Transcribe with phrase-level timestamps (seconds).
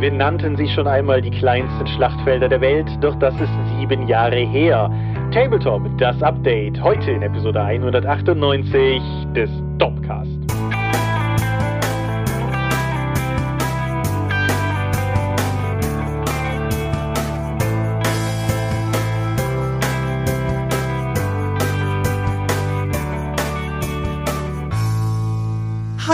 [0.00, 4.36] Wir nannten sie schon einmal die kleinsten Schlachtfelder der Welt, doch das ist sieben Jahre
[4.36, 4.88] her.
[5.32, 9.02] Tabletop, das Update, heute in Episode 198
[9.34, 10.47] des Dopcast.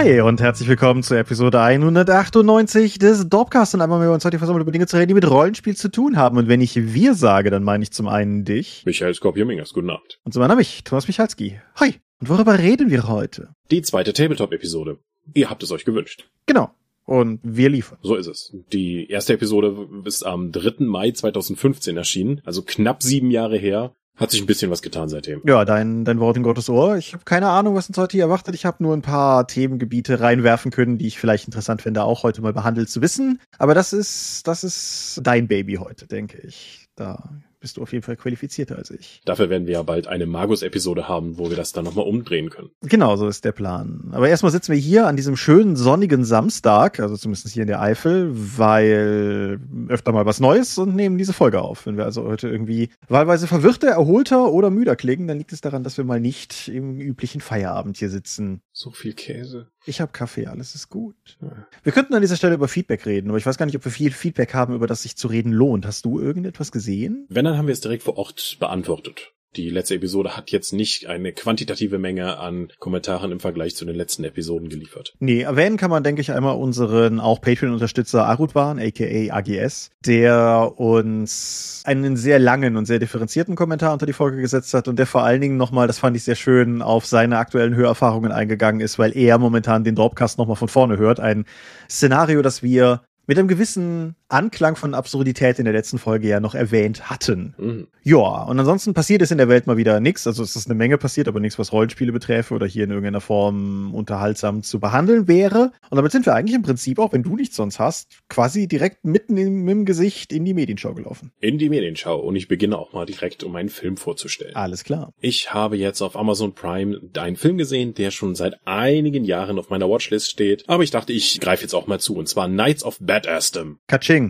[0.05, 4.61] Hi und herzlich willkommen zur Episode 198 des Dorpcast und einmal wir uns heute versammelt
[4.61, 6.37] über Dinge zu reden, die mit Rollenspiel zu tun haben.
[6.37, 8.83] Und wenn ich wir sage, dann meine ich zum einen dich.
[8.85, 10.21] Michael Skorpiomingers, guten Abend.
[10.23, 11.59] Und zum anderen mich, Thomas Michalski.
[11.77, 11.95] Hi.
[12.21, 13.55] Und worüber reden wir heute?
[13.71, 14.99] Die zweite Tabletop-Episode.
[15.33, 16.29] Ihr habt es euch gewünscht.
[16.45, 16.71] Genau.
[17.07, 17.97] Und wir liefern.
[18.03, 18.55] So ist es.
[18.75, 20.85] Die erste Episode ist am 3.
[20.85, 23.95] Mai 2015 erschienen, also knapp sieben Jahre her.
[24.17, 25.43] Hat sich ein bisschen was getan seitdem.
[25.45, 26.97] Ja, dein, dein Wort in Gottes Ohr.
[26.97, 28.55] Ich habe keine Ahnung, was uns heute hier erwartet.
[28.55, 32.41] Ich habe nur ein paar Themengebiete reinwerfen können, die ich vielleicht interessant finde, auch heute
[32.41, 33.41] mal behandelt zu wissen.
[33.59, 36.89] Aber das ist, das ist dein Baby heute, denke ich.
[36.95, 37.29] Da
[37.65, 39.23] bist du auf jeden Fall qualifizierter als ich.
[39.25, 42.69] Dafür werden wir ja bald eine Magus-Episode haben, wo wir das dann nochmal umdrehen können.
[42.83, 44.11] Genau, so ist der Plan.
[44.13, 47.81] Aber erstmal sitzen wir hier an diesem schönen sonnigen Samstag, also zumindest hier in der
[47.81, 51.87] Eifel, weil öfter mal was Neues und nehmen diese Folge auf.
[51.87, 55.85] Wenn wir also heute irgendwie wahlweise verwirrter, erholter oder müder klingen, dann liegt es daran,
[55.85, 58.61] dass wir mal nicht im üblichen Feierabend hier sitzen.
[58.73, 59.69] So viel Käse.
[59.87, 61.39] Ich habe Kaffee, alles ist gut.
[61.83, 63.93] Wir könnten an dieser Stelle über Feedback reden, aber ich weiß gar nicht, ob wir
[63.93, 65.87] viel Feedback haben, über das sich zu reden lohnt.
[65.87, 67.27] Hast du irgendetwas gesehen?
[67.29, 71.07] Wenn, dann haben wir es direkt vor Ort beantwortet die letzte Episode hat jetzt nicht
[71.07, 75.15] eine quantitative Menge an Kommentaren im Vergleich zu den letzten Episoden geliefert.
[75.19, 81.83] Nee, erwähnen kann man, denke ich, einmal unseren auch Patreon-Unterstützer Arutwan, aka AGS, der uns
[81.85, 85.23] einen sehr langen und sehr differenzierten Kommentar unter die Folge gesetzt hat und der vor
[85.23, 89.17] allen Dingen nochmal, das fand ich sehr schön, auf seine aktuellen Hörerfahrungen eingegangen ist, weil
[89.17, 91.21] er momentan den Dropcast nochmal von vorne hört.
[91.21, 91.45] Ein
[91.89, 96.57] Szenario, das wir mit einem gewissen Anklang von Absurdität in der letzten Folge ja noch
[96.57, 97.55] erwähnt hatten.
[97.57, 97.87] Mhm.
[98.03, 100.27] Ja, und ansonsten passiert es in der Welt mal wieder nichts.
[100.27, 103.21] Also es ist eine Menge passiert, aber nichts, was Rollenspiele beträfe oder hier in irgendeiner
[103.21, 105.71] Form unterhaltsam zu behandeln wäre.
[105.89, 109.05] Und damit sind wir eigentlich im Prinzip, auch wenn du nichts sonst hast, quasi direkt
[109.05, 111.31] mitten im, im Gesicht in die Medienschau gelaufen.
[111.39, 112.19] In die Medienschau.
[112.19, 114.57] Und ich beginne auch mal direkt, um einen Film vorzustellen.
[114.57, 115.13] Alles klar.
[115.21, 119.71] Ich habe jetzt auf Amazon Prime einen Film gesehen, der schon seit einigen Jahren auf
[119.71, 120.69] meiner Watchlist steht.
[120.69, 122.17] Aber ich dachte, ich greife jetzt auch mal zu.
[122.17, 123.79] Und zwar Knights of Badassdom.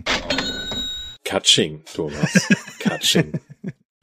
[0.03, 1.23] Katsching.
[1.23, 2.49] Katsching, Thomas.
[2.79, 3.39] Katsching.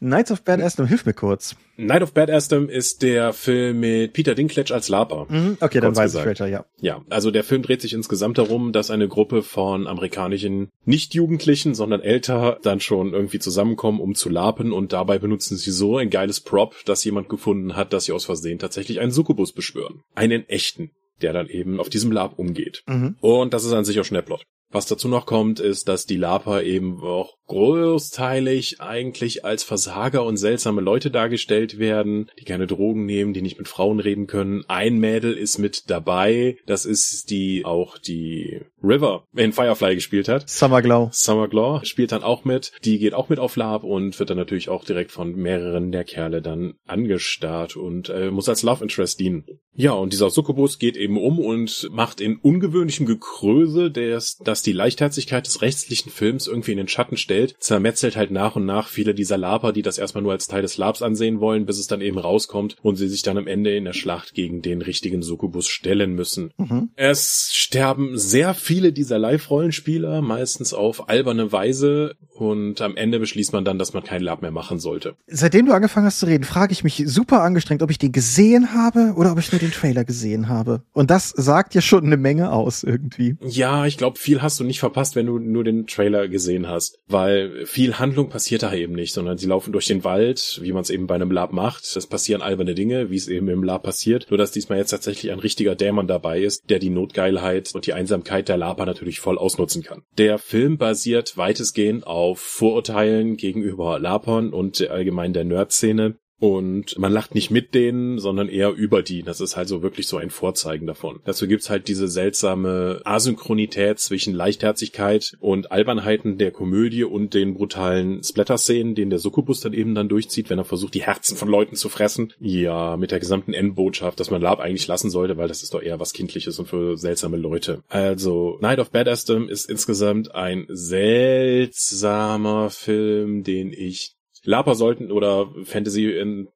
[0.03, 1.55] Knights of Bad Aston, hilf mir kurz.
[1.77, 5.27] Night of Bad Aston ist der Film mit Peter Dinklage als Lapa.
[5.29, 6.25] Mhm, okay, dann weiß gesagt.
[6.25, 6.65] ich welcher, ja.
[6.81, 11.77] Ja, also der Film dreht sich insgesamt darum, dass eine Gruppe von amerikanischen, nicht Jugendlichen,
[11.77, 16.11] sondern älter, dann schon irgendwie zusammenkommen, um zu lapen und dabei benutzen sie so ein
[16.11, 20.03] geiles Prop, dass jemand gefunden hat, dass sie aus Versehen tatsächlich einen Succubus beschwören.
[20.17, 20.91] Einen echten
[21.23, 22.83] der dann eben auf diesem Lab umgeht.
[22.89, 23.17] Mhm.
[23.21, 24.45] Und das ist an sich auch schon der Plot.
[24.73, 30.39] Was dazu noch kommt, ist, dass die Lapa eben auch großteilig eigentlich als Versager und
[30.39, 34.65] seltsame Leute dargestellt werden, die gerne Drogen nehmen, die nicht mit Frauen reden können.
[34.69, 40.49] Ein Mädel ist mit dabei, das ist die auch die River in Firefly gespielt hat.
[40.49, 41.11] Summer Glow.
[41.13, 42.73] Summer Glow spielt dann auch mit.
[42.85, 46.05] Die geht auch mit auf Lab und wird dann natürlich auch direkt von mehreren der
[46.05, 49.45] Kerle dann angestarrt und äh, muss als Love Interest dienen.
[49.75, 54.73] Ja, und dieser Succubus geht eben um und macht in ungewöhnlichem Gekröse, das, das die
[54.73, 59.15] Leichtherzigkeit des rechtlichen Films irgendwie in den Schatten stellt, zermetzelt halt nach und nach viele
[59.15, 62.01] dieser Laper, die das erstmal nur als Teil des Labs ansehen wollen, bis es dann
[62.01, 65.69] eben rauskommt und sie sich dann am Ende in der Schlacht gegen den richtigen Succubus
[65.69, 66.53] stellen müssen.
[66.57, 66.91] Mhm.
[66.97, 73.65] Es sterben sehr viele dieser Live-Rollenspieler, meistens auf alberne Weise und am Ende beschließt man
[73.65, 75.15] dann, dass man kein Lab mehr machen sollte.
[75.27, 78.75] Seitdem du angefangen hast zu reden, frage ich mich super angestrengt, ob ich den gesehen
[78.75, 80.83] habe oder ob ich nur den Trailer gesehen habe.
[80.93, 83.37] Und das sagt ja schon eine Menge aus irgendwie.
[83.43, 86.99] Ja, ich glaube, viel hast du nicht verpasst, wenn du nur den Trailer gesehen hast,
[87.07, 87.32] weil
[87.65, 90.91] viel Handlung passiert da eben nicht, sondern sie laufen durch den Wald, wie man es
[90.91, 91.85] eben bei einem Lab macht.
[91.97, 95.33] Es passieren alberne Dinge, wie es eben im Lab passiert, nur dass diesmal jetzt tatsächlich
[95.33, 99.39] ein richtiger Dämon dabei ist, der die Notgeilheit und die Einsamkeit der Laper natürlich voll
[99.39, 100.03] ausnutzen kann.
[100.19, 107.37] Der Film basiert weitestgehend auf Vorurteilen gegenüber Lapern und allgemein der Nerd-Szene und man lacht
[107.37, 109.23] nicht mit denen, sondern eher über die.
[109.23, 111.21] Das ist halt so wirklich so ein Vorzeigen davon.
[111.25, 118.25] Dazu gibt's halt diese seltsame Asynchronität zwischen Leichtherzigkeit und Albernheiten der Komödie und den brutalen
[118.25, 121.77] Splatter-Szenen, den der Succubus dann eben dann durchzieht, wenn er versucht, die Herzen von Leuten
[121.77, 122.33] zu fressen.
[122.41, 125.83] Ja, mit der gesamten Endbotschaft, dass man Lab eigentlich lassen sollte, weil das ist doch
[125.83, 127.85] eher was Kindliches und für seltsame Leute.
[127.89, 135.51] Also, Night of Badassdom ist insgesamt ein seltsamer Film, den ich Laper sollten oder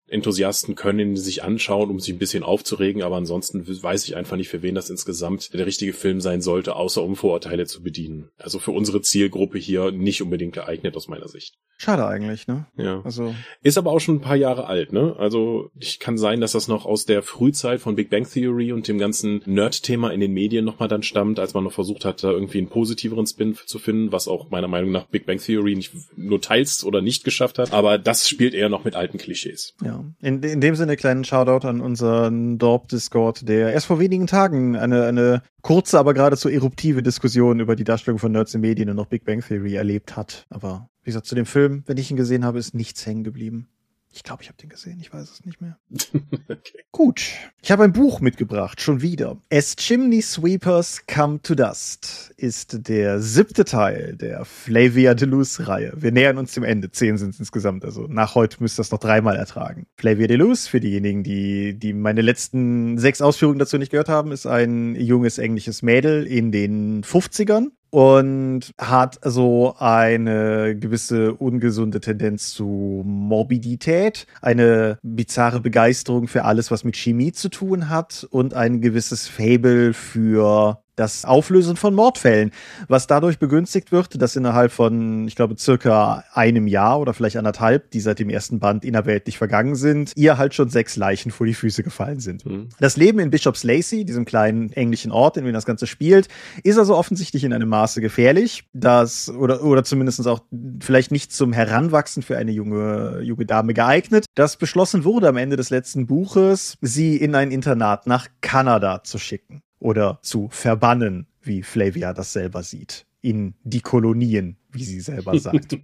[0.07, 4.37] Fantasy-Enthusiasten können ihn sich anschauen, um sich ein bisschen aufzuregen, aber ansonsten weiß ich einfach
[4.37, 8.31] nicht, für wen das insgesamt der richtige Film sein sollte, außer um Vorurteile zu bedienen.
[8.39, 11.55] Also für unsere Zielgruppe hier nicht unbedingt geeignet aus meiner Sicht.
[11.79, 12.67] Schade eigentlich, ne?
[12.77, 13.03] Ja.
[13.05, 15.15] Also ist aber auch schon ein paar Jahre alt, ne?
[15.19, 18.89] Also ich kann sein, dass das noch aus der Frühzeit von Big Bang Theory und
[18.89, 22.31] dem ganzen Nerd-Thema in den Medien nochmal dann stammt, als man noch versucht hat, da
[22.31, 25.93] irgendwie einen positiveren Spin zu finden, was auch meiner Meinung nach Big Bang Theory nicht
[26.17, 27.73] nur teils oder nicht geschafft hat.
[27.73, 29.75] Aber das spielt eher noch mit alten Klischees.
[29.85, 29.96] Ja.
[30.21, 35.05] In, in dem Sinne kleinen Shoutout an unseren Dorp-Discord, der erst vor wenigen Tagen eine,
[35.05, 39.07] eine kurze, aber geradezu eruptive Diskussion über die Darstellung von Nerds in Medien und noch
[39.07, 40.47] Big Bang Theory erlebt hat.
[40.51, 43.69] Aber wie gesagt, zu dem Film, wenn ich ihn gesehen habe, ist nichts hängen geblieben.
[44.17, 45.79] Ich glaube, ich habe den gesehen, ich weiß es nicht mehr.
[46.49, 46.85] okay.
[46.91, 47.33] Gut.
[47.61, 49.37] Ich habe ein Buch mitgebracht, schon wieder.
[49.53, 55.93] As Chimney Sweepers Come to Dust ist der siebte Teil der Flavia Deleuze-Reihe.
[55.97, 56.91] Wir nähern uns dem Ende.
[56.91, 57.85] Zehn sind es insgesamt.
[57.85, 59.87] Also nach heute müsst ihr das noch dreimal ertragen.
[59.99, 64.47] Flavia Deleuze, für diejenigen, die, die meine letzten sechs Ausführungen dazu nicht gehört haben, ist
[64.47, 67.67] ein junges englisches Mädel in den 50ern
[67.97, 76.85] und hat so eine gewisse ungesunde Tendenz zu Morbidität, eine bizarre Begeisterung für alles, was
[76.85, 82.51] mit Chemie zu tun hat und ein gewisses Fable für das Auflösen von Mordfällen,
[82.89, 87.91] was dadurch begünstigt wird, dass innerhalb von, ich glaube, circa einem Jahr oder vielleicht anderthalb,
[87.91, 91.55] die seit dem ersten Band innerweltlich vergangen sind, ihr halt schon sechs Leichen vor die
[91.55, 92.47] Füße gefallen sind.
[92.47, 92.71] Mhm.
[92.81, 96.29] Das Leben in Bishop's Lacey, diesem kleinen englischen Ort, in dem das Ganze spielt,
[96.63, 100.41] ist also offensichtlich in einem Maße gefährlich, dass, oder, oder zumindest auch
[100.81, 105.57] vielleicht nicht zum Heranwachsen für eine junge, junge Dame geeignet, dass beschlossen wurde am Ende
[105.57, 111.63] des letzten Buches, sie in ein Internat nach Kanada zu schicken oder zu verbannen, wie
[111.63, 113.07] Flavia das selber sieht.
[113.21, 115.79] In die Kolonien, wie sie selber sagt.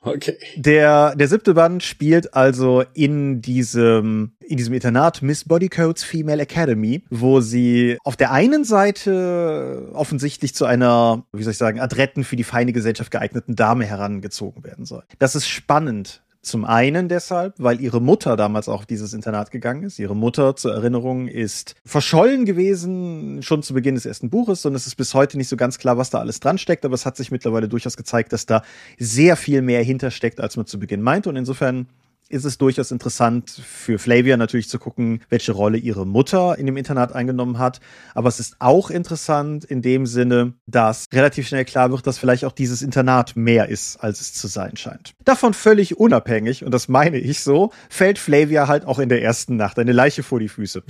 [0.00, 0.36] Okay.
[0.54, 7.02] Der, der siebte Band spielt also in diesem, in diesem Internat Miss Bodycodes Female Academy,
[7.10, 12.36] wo sie auf der einen Seite offensichtlich zu einer, wie soll ich sagen, adretten für
[12.36, 15.02] die feine Gesellschaft geeigneten Dame herangezogen werden soll.
[15.18, 19.98] Das ist spannend, zum einen deshalb, weil ihre Mutter damals auch dieses Internat gegangen ist.
[19.98, 24.86] Ihre Mutter, zur Erinnerung, ist verschollen gewesen, schon zu Beginn des ersten Buches, und es
[24.86, 27.16] ist bis heute nicht so ganz klar, was da alles dran steckt, aber es hat
[27.16, 28.62] sich mittlerweile durchaus gezeigt, dass da
[28.98, 31.28] sehr viel mehr hintersteckt, als man zu Beginn meinte.
[31.28, 31.86] Und insofern
[32.28, 36.76] ist es durchaus interessant für Flavia natürlich zu gucken, welche Rolle ihre Mutter in dem
[36.76, 37.80] Internat eingenommen hat.
[38.14, 42.44] Aber es ist auch interessant in dem Sinne, dass relativ schnell klar wird, dass vielleicht
[42.44, 45.12] auch dieses Internat mehr ist, als es zu sein scheint.
[45.24, 49.56] Davon völlig unabhängig, und das meine ich so, fällt Flavia halt auch in der ersten
[49.56, 50.82] Nacht eine Leiche vor die Füße.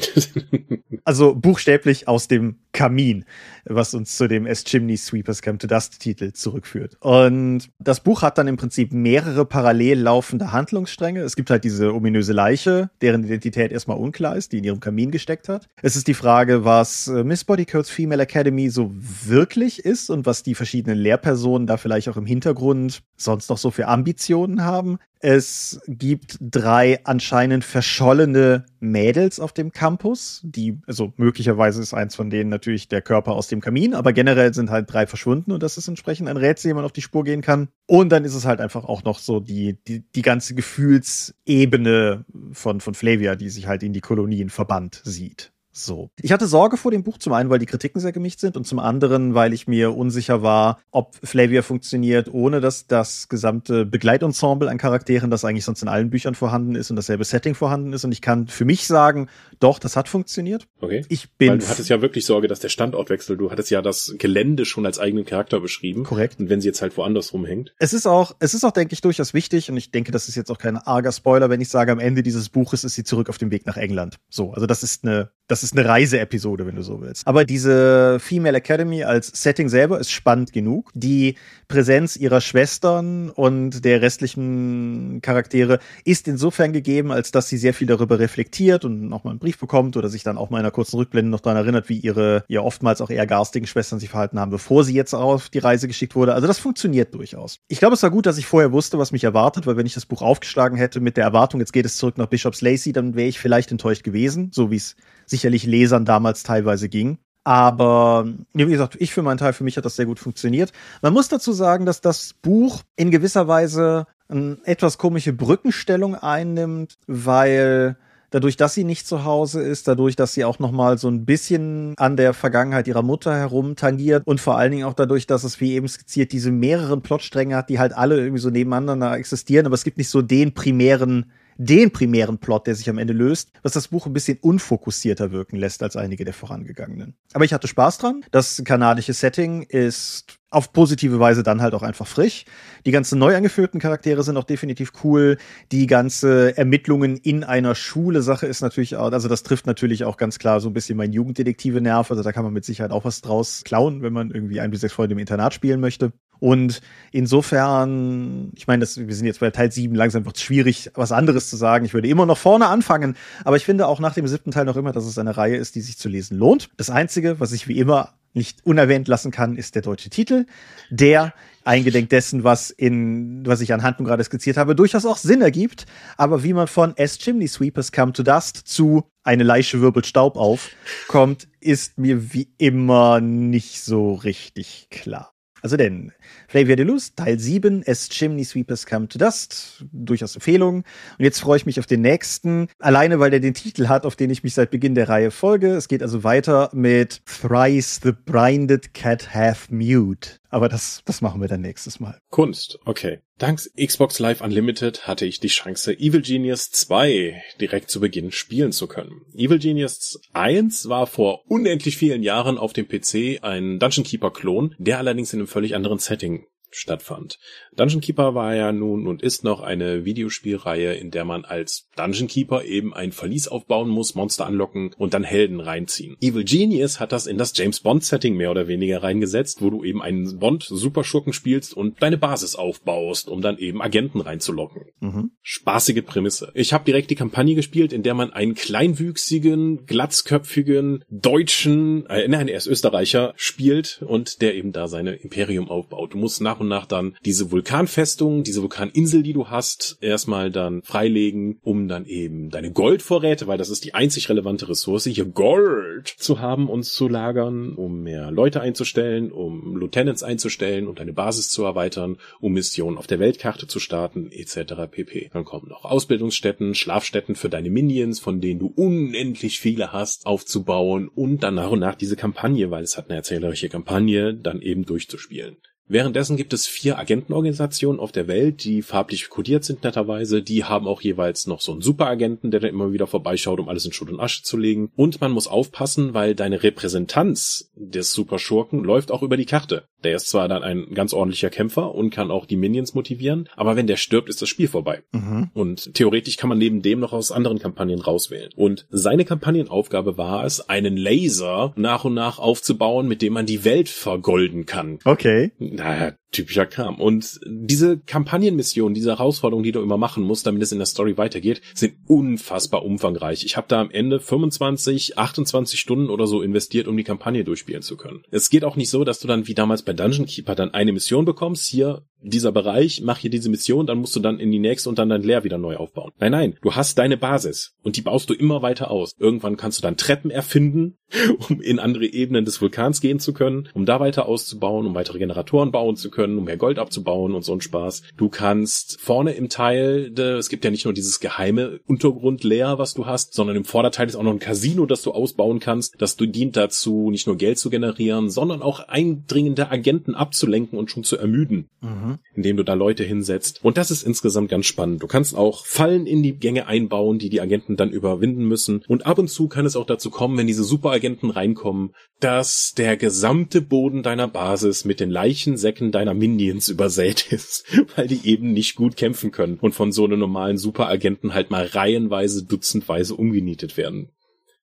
[1.05, 3.25] also buchstäblich aus dem Kamin,
[3.69, 6.97] was uns zu dem As Chimney Sweepers Come to Dust Titel zurückführt.
[7.01, 11.21] Und das Buch hat dann im Prinzip mehrere parallel laufende Handlungsstränge.
[11.21, 15.11] Es gibt halt diese ominöse Leiche, deren Identität erstmal unklar ist, die in ihrem Kamin
[15.11, 15.69] gesteckt hat.
[15.83, 20.43] Es ist die Frage, was äh, Miss Bodycodes Female Academy so wirklich ist und was
[20.43, 24.99] die verschiedenen Lehrpersonen da vielleicht auch im Hintergrund sonst noch so für Ambitionen haben.
[25.29, 32.31] Es gibt drei anscheinend verschollene Mädels auf dem Campus, die, also möglicherweise ist eins von
[32.31, 35.79] denen natürlich der Körper aus dem Kamin, aber generell sind halt drei verschwunden und das
[35.79, 37.71] ist entsprechend ein Rätsel, dem man auf die Spur gehen kann.
[37.87, 42.81] Und dann ist es halt einfach auch noch so die, die, die ganze Gefühlsebene von,
[42.81, 45.51] von Flavia, die sich halt in die Kolonien verbannt sieht.
[45.77, 46.11] So.
[46.23, 48.67] Ich hatte Sorge vor dem Buch, zum einen, weil die Kritiken sehr gemischt sind und
[48.67, 54.71] zum anderen, weil ich mir unsicher war, ob Flavia funktioniert, ohne dass das gesamte Begleitensemble
[54.71, 58.05] an Charakteren, das eigentlich sonst in allen Büchern vorhanden ist und dasselbe Setting vorhanden ist.
[58.05, 59.29] Und ich kann für mich sagen,
[59.61, 60.67] doch, das hat funktioniert.
[60.81, 61.05] Okay.
[61.11, 61.51] Ich bin.
[61.51, 64.87] Weil du hattest ja wirklich Sorge, dass der Standortwechsel, du hattest ja das Gelände schon
[64.87, 66.05] als eigenen Charakter beschrieben.
[66.05, 66.41] Korrekt.
[66.41, 67.75] Und wenn sie jetzt halt woanders rumhängt.
[67.79, 70.37] Es ist auch, es ist auch, denke ich, durchaus wichtig und ich denke, das ist
[70.37, 73.29] jetzt auch kein arger Spoiler, wenn ich sage, am Ende dieses Buches ist sie zurück
[73.29, 74.17] auf dem Weg nach England.
[74.31, 74.53] So.
[74.53, 77.27] Also das ist eine, das ist eine Reiseepisode, wenn du so willst.
[77.27, 80.91] Aber diese Female Academy als Setting selber ist spannend genug.
[80.95, 81.37] Die
[81.69, 87.87] Präsenz ihrer Schwestern und der restlichen Charaktere ist insofern gegeben, als dass sie sehr viel
[87.87, 90.97] darüber reflektiert und nochmal einen Brief bekommt oder sich dann auch mal in einer kurzen
[90.97, 94.51] Rückblende noch daran erinnert, wie ihre ja oftmals auch eher garstigen Schwestern sich verhalten haben,
[94.51, 96.35] bevor sie jetzt auf die Reise geschickt wurde.
[96.35, 97.59] Also das funktioniert durchaus.
[97.69, 99.95] Ich glaube, es war gut, dass ich vorher wusste, was mich erwartet, weil wenn ich
[99.95, 103.15] das Buch aufgeschlagen hätte mit der Erwartung, jetzt geht es zurück nach Bishop's Lacey, dann
[103.15, 104.97] wäre ich vielleicht enttäuscht gewesen, so wie es
[105.27, 107.19] sicherlich Lesern damals teilweise ging.
[107.45, 110.73] Aber wie gesagt, ich für meinen Teil, für mich hat das sehr gut funktioniert.
[111.01, 116.99] Man muss dazu sagen, dass das Buch in gewisser Weise eine etwas komische Brückenstellung einnimmt,
[117.07, 117.97] weil
[118.31, 121.25] dadurch, dass sie nicht zu Hause ist, dadurch, dass sie auch noch mal so ein
[121.25, 125.45] bisschen an der Vergangenheit ihrer Mutter herum tangiert und vor allen Dingen auch dadurch, dass
[125.45, 129.67] es wie eben skizziert diese mehreren Plotstränge hat, die halt alle irgendwie so nebeneinander existieren,
[129.67, 133.51] aber es gibt nicht so den primären den primären Plot, der sich am Ende löst,
[133.63, 137.15] was das Buch ein bisschen unfokussierter wirken lässt als einige der vorangegangenen.
[137.33, 138.25] Aber ich hatte Spaß dran.
[138.31, 142.45] Das kanadische Setting ist auf positive Weise dann halt auch einfach frisch.
[142.87, 145.39] Die ganzen neu angeführten Charaktere sind auch definitiv cool.
[145.73, 150.17] Die ganze Ermittlungen in einer Schule Sache ist natürlich auch, also das trifft natürlich auch
[150.17, 152.11] ganz klar so ein bisschen mein Jugenddetektive-Nerv.
[152.11, 154.81] Also da kann man mit Sicherheit auch was draus klauen, wenn man irgendwie ein bis
[154.81, 156.13] sechs Freunde im Internat spielen möchte.
[156.39, 156.81] Und
[157.13, 161.13] insofern, ich meine, das, wir sind jetzt bei Teil 7, langsam wird es schwierig, was
[161.13, 161.85] anderes zu sagen.
[161.85, 164.77] Ich würde immer noch vorne anfangen, aber ich finde auch nach dem siebten Teil noch
[164.77, 166.71] immer, dass es eine Reihe ist, die sich zu lesen lohnt.
[166.77, 170.47] Das Einzige, was ich wie immer nicht unerwähnt lassen kann, ist der deutsche Titel,
[170.91, 171.33] der
[171.65, 175.87] eingedenk dessen, was in, was ich an Handlung gerade skizziert habe, durchaus auch Sinn ergibt.
[176.17, 180.37] Aber wie man von As Chimney Sweepers Come to Dust zu eine Leiche wirbelt Staub
[180.37, 180.71] auf
[181.09, 185.36] kommt, ist mir wie immer nicht so richtig klar.
[185.63, 186.13] Also denn
[186.49, 190.85] Flavia Deluxe, Teil 7, As Chimney Sweepers Come to Dust, durchaus Empfehlung.
[191.19, 194.17] Und jetzt freue ich mich auf den nächsten, alleine weil der den Titel hat, auf
[194.17, 195.75] den ich mich seit Beginn der Reihe folge.
[195.75, 200.39] Es geht also weiter mit Thrice the Blinded Cat Half Mute.
[200.49, 202.19] Aber das, das machen wir dann nächstes Mal.
[202.31, 203.21] Kunst, okay.
[203.39, 208.73] Dank Xbox Live Unlimited hatte ich die Chance, Evil Genius 2 direkt zu Beginn spielen
[208.73, 209.23] zu können.
[209.35, 214.75] Evil Genius 1 war vor unendlich vielen Jahren auf dem PC ein Dungeon Keeper Klon,
[214.79, 217.39] der allerdings in einem völlig anderen Setting stattfand.
[217.77, 222.29] Dungeon Keeper war ja nun und ist noch eine Videospielreihe, in der man als Dungeon
[222.29, 226.17] Keeper eben ein Verlies aufbauen muss, Monster anlocken und dann Helden reinziehen.
[226.21, 229.85] Evil Genius hat das in das James Bond Setting mehr oder weniger reingesetzt, wo du
[229.85, 234.87] eben einen Bond Superschurken spielst und deine Basis aufbaust, um dann eben Agenten reinzulocken.
[235.01, 235.31] Mhm.
[235.43, 236.51] Spaßige Prämisse.
[236.55, 242.49] Ich habe direkt die Kampagne gespielt, in der man einen kleinwüchsigen, glatzköpfigen deutschen, äh, nein,
[242.49, 246.15] er ist Österreicher, spielt und der eben da seine Imperium aufbaut.
[246.15, 250.83] Du musst nach und nach dann diese Vulkanfestung, diese Vulkaninsel, die du hast, erstmal dann
[250.83, 256.09] freilegen, um dann eben deine Goldvorräte, weil das ist die einzig relevante Ressource, hier Gold
[256.09, 261.49] zu haben und zu lagern, um mehr Leute einzustellen, um Lieutenants einzustellen und deine Basis
[261.49, 264.75] zu erweitern, um Missionen auf der Weltkarte zu starten, etc.
[264.91, 265.31] pp.
[265.33, 271.09] Dann kommen noch Ausbildungsstätten, Schlafstätten für deine Minions, von denen du unendlich viele hast, aufzubauen
[271.09, 274.85] und dann nach und nach diese Kampagne, weil es hat eine erzählerische Kampagne, dann eben
[274.85, 275.57] durchzuspielen.
[275.89, 280.43] Währenddessen gibt es vier Agentenorganisationen auf der Welt, die farblich kodiert sind netterweise.
[280.43, 283.87] Die haben auch jeweils noch so einen Superagenten, der dann immer wieder vorbeischaut, um alles
[283.87, 284.91] in Schutt und Asche zu legen.
[284.97, 289.85] Und man muss aufpassen, weil deine Repräsentanz des Superschurken läuft auch über die Karte.
[290.07, 293.77] Der ist zwar dann ein ganz ordentlicher Kämpfer und kann auch die Minions motivieren, aber
[293.77, 295.03] wenn der stirbt, ist das Spiel vorbei.
[295.13, 295.51] Mhm.
[295.53, 298.51] Und theoretisch kann man neben dem noch aus anderen Kampagnen rauswählen.
[298.57, 303.65] Und seine Kampagnenaufgabe war es, einen Laser nach und nach aufzubauen, mit dem man die
[303.65, 304.99] Welt vergolden kann.
[305.05, 307.01] Okay naja, typischer Kram.
[307.01, 311.17] Und diese Kampagnenmission, diese Herausforderungen, die du immer machen musst, damit es in der Story
[311.17, 313.45] weitergeht, sind unfassbar umfangreich.
[313.45, 317.83] Ich habe da am Ende 25, 28 Stunden oder so investiert, um die Kampagne durchspielen
[317.83, 318.23] zu können.
[318.31, 320.93] Es geht auch nicht so, dass du dann wie damals bei Dungeon Keeper dann eine
[320.93, 324.59] Mission bekommst, hier dieser Bereich, mach hier diese Mission, dann musst du dann in die
[324.59, 326.13] nächste und dann dein Leer wieder neu aufbauen.
[326.19, 329.15] Nein, nein, du hast deine Basis und die baust du immer weiter aus.
[329.19, 330.97] Irgendwann kannst du dann Treppen erfinden,
[331.49, 335.19] um in andere Ebenen des Vulkans gehen zu können, um da weiter auszubauen, um weitere
[335.19, 338.03] Generatoren bauen zu können, um mehr Gold abzubauen und so ein Spaß.
[338.17, 342.95] Du kannst vorne im Teil, de, es gibt ja nicht nur dieses geheime Untergrundleer, was
[342.95, 345.95] du hast, sondern im Vorderteil ist auch noch ein Casino, das du ausbauen kannst.
[345.99, 350.91] Das du dient dazu, nicht nur Geld zu generieren, sondern auch eindringende Agenten abzulenken und
[350.91, 351.69] schon zu ermüden.
[351.81, 353.61] Mhm indem du da Leute hinsetzt.
[353.65, 355.03] Und das ist insgesamt ganz spannend.
[355.03, 358.85] Du kannst auch Fallen in die Gänge einbauen, die die Agenten dann überwinden müssen.
[358.87, 360.65] Und ab und zu kann es auch dazu kommen, wenn diese
[360.97, 367.67] Superagenten reinkommen, dass der gesamte Boden deiner Basis mit den Leichensäcken deiner Minions übersät ist,
[367.97, 371.67] weil die eben nicht gut kämpfen können und von so einem normalen Superagenten halt mal
[371.67, 374.09] reihenweise, dutzendweise umgenietet werden.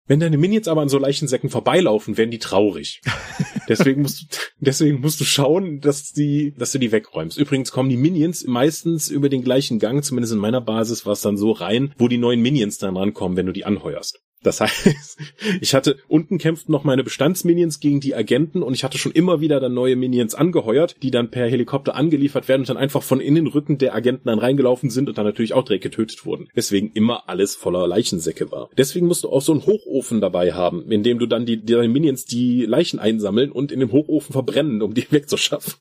[0.06, 3.02] Wenn deine Minions aber an so Leichensäcken vorbeilaufen, werden die traurig.
[3.68, 7.38] Deswegen musst du, deswegen musst du schauen, dass die, dass du die wegräumst.
[7.38, 11.22] Übrigens kommen die Minions meistens über den gleichen Gang, zumindest in meiner Basis war es
[11.22, 14.20] dann so rein, wo die neuen Minions dann rankommen, wenn du die anheuerst.
[14.42, 15.18] Das heißt,
[15.62, 19.42] ich hatte unten kämpften noch meine Bestandsminions gegen die Agenten und ich hatte schon immer
[19.42, 23.20] wieder dann neue Minions angeheuert, die dann per Helikopter angeliefert werden und dann einfach von
[23.20, 26.48] in den Rücken der Agenten dann reingelaufen sind und dann natürlich auch direkt getötet wurden.
[26.56, 28.70] Deswegen immer alles voller Leichensäcke war.
[28.78, 31.90] Deswegen musst du auch so einen Hochofen dabei haben, in dem du dann die, deine
[31.90, 35.74] Minions die Leichen einsammeln und in dem Hochofen verbrennen, um die wegzuschaffen.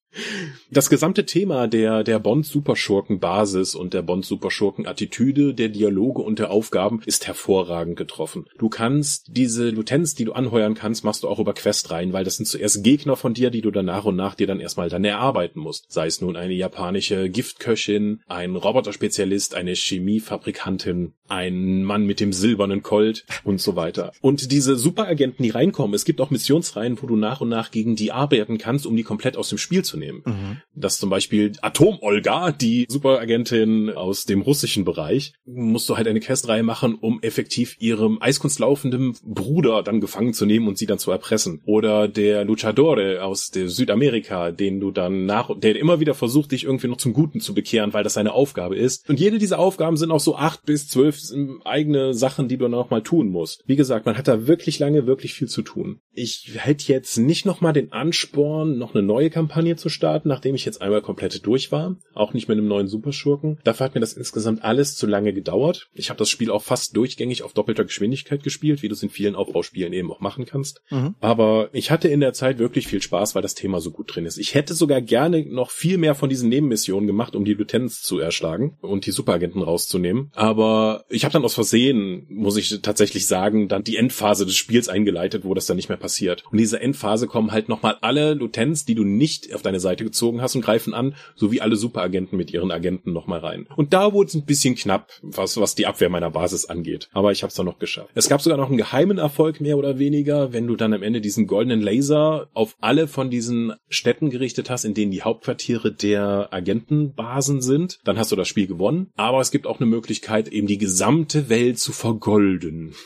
[0.70, 7.26] Das gesamte Thema der, der Bond-Superschurken-Basis und der Bond-Superschurken-Attitüde, der Dialoge und der Aufgaben ist
[7.26, 8.46] hervorragend getroffen.
[8.58, 12.24] Du kannst diese Lutenz, die du anheuern kannst, machst du auch über Quest rein, weil
[12.24, 14.88] das sind zuerst Gegner von dir, die du dann nach und nach dir dann erstmal
[14.88, 15.90] dann erarbeiten musst.
[15.90, 22.82] Sei es nun eine japanische Giftköchin, ein Roboterspezialist, eine Chemiefabrikantin, ein Mann mit dem silbernen
[22.82, 24.12] Colt und so weiter.
[24.20, 27.96] Und diese Superagenten, die reinkommen, es gibt auch Missionsreihen, wo du nach und nach gegen
[27.96, 30.22] die arbeiten kannst, um die komplett aus dem Spiel zu nehmen.
[30.24, 30.62] Mhm.
[30.74, 36.62] Das zum Beispiel Atom-Olga, die Superagentin aus dem russischen Bereich, musst du halt eine Questreihe
[36.62, 41.60] machen, um effektiv ihrem eiskunstlaufenden Bruder dann gefangen zu nehmen und sie dann zu erpressen.
[41.64, 46.64] Oder der Luchadore aus der Südamerika, den du dann nach, der immer wieder versucht, dich
[46.64, 49.08] irgendwie noch zum Guten zu bekehren, weil das seine Aufgabe ist.
[49.08, 51.18] Und jede dieser Aufgaben sind auch so acht bis zwölf
[51.64, 53.64] eigene Sachen, die du noch mal tun musst.
[53.66, 56.00] Wie gesagt, man hat da wirklich lange wirklich viel zu tun.
[56.12, 60.64] Ich hätte jetzt nicht noch den Ansporn, noch eine neue Kampagne zu starten, nachdem ich
[60.64, 61.96] jetzt einmal komplett durch war.
[62.14, 63.58] Auch nicht mit einem neuen Superschurken.
[63.64, 65.88] Dafür hat mir das insgesamt alles zu lange gedauert.
[65.92, 69.10] Ich habe das Spiel auch fast durchgängig auf doppelter Geschwindigkeit gespielt, wie du es in
[69.10, 70.82] vielen Aufbauspielen eben auch machen kannst.
[70.90, 71.14] Mhm.
[71.20, 74.26] Aber ich hatte in der Zeit wirklich viel Spaß, weil das Thema so gut drin
[74.26, 74.38] ist.
[74.38, 78.18] Ich hätte sogar gerne noch viel mehr von diesen Nebenmissionen gemacht, um die Lieutenants zu
[78.18, 80.30] erschlagen und die Superagenten rauszunehmen.
[80.34, 84.88] Aber ich habe dann aus Versehen, muss ich tatsächlich sagen, dann die Endphase des Spiels
[84.88, 86.44] eingeleitet, wo das dann nicht mehr passiert.
[86.46, 90.04] Und in dieser Endphase kommen halt nochmal alle Lieutenants, die du nicht auf deine Seite
[90.04, 93.66] gezogen hast und greifen an, sowie alle Superagenten mit ihren Agenten nochmal rein.
[93.76, 97.08] Und da wurde es ein bisschen knapp, was, was die Abwehr meiner Basis angeht.
[97.12, 98.10] Aber ich habe es dann noch geschafft.
[98.18, 101.20] Es gab sogar noch einen geheimen Erfolg, mehr oder weniger, wenn du dann am Ende
[101.20, 106.48] diesen goldenen Laser auf alle von diesen Städten gerichtet hast, in denen die Hauptquartiere der
[106.50, 109.12] Agentenbasen sind, dann hast du das Spiel gewonnen.
[109.14, 112.96] Aber es gibt auch eine Möglichkeit, eben die gesamte Welt zu vergolden.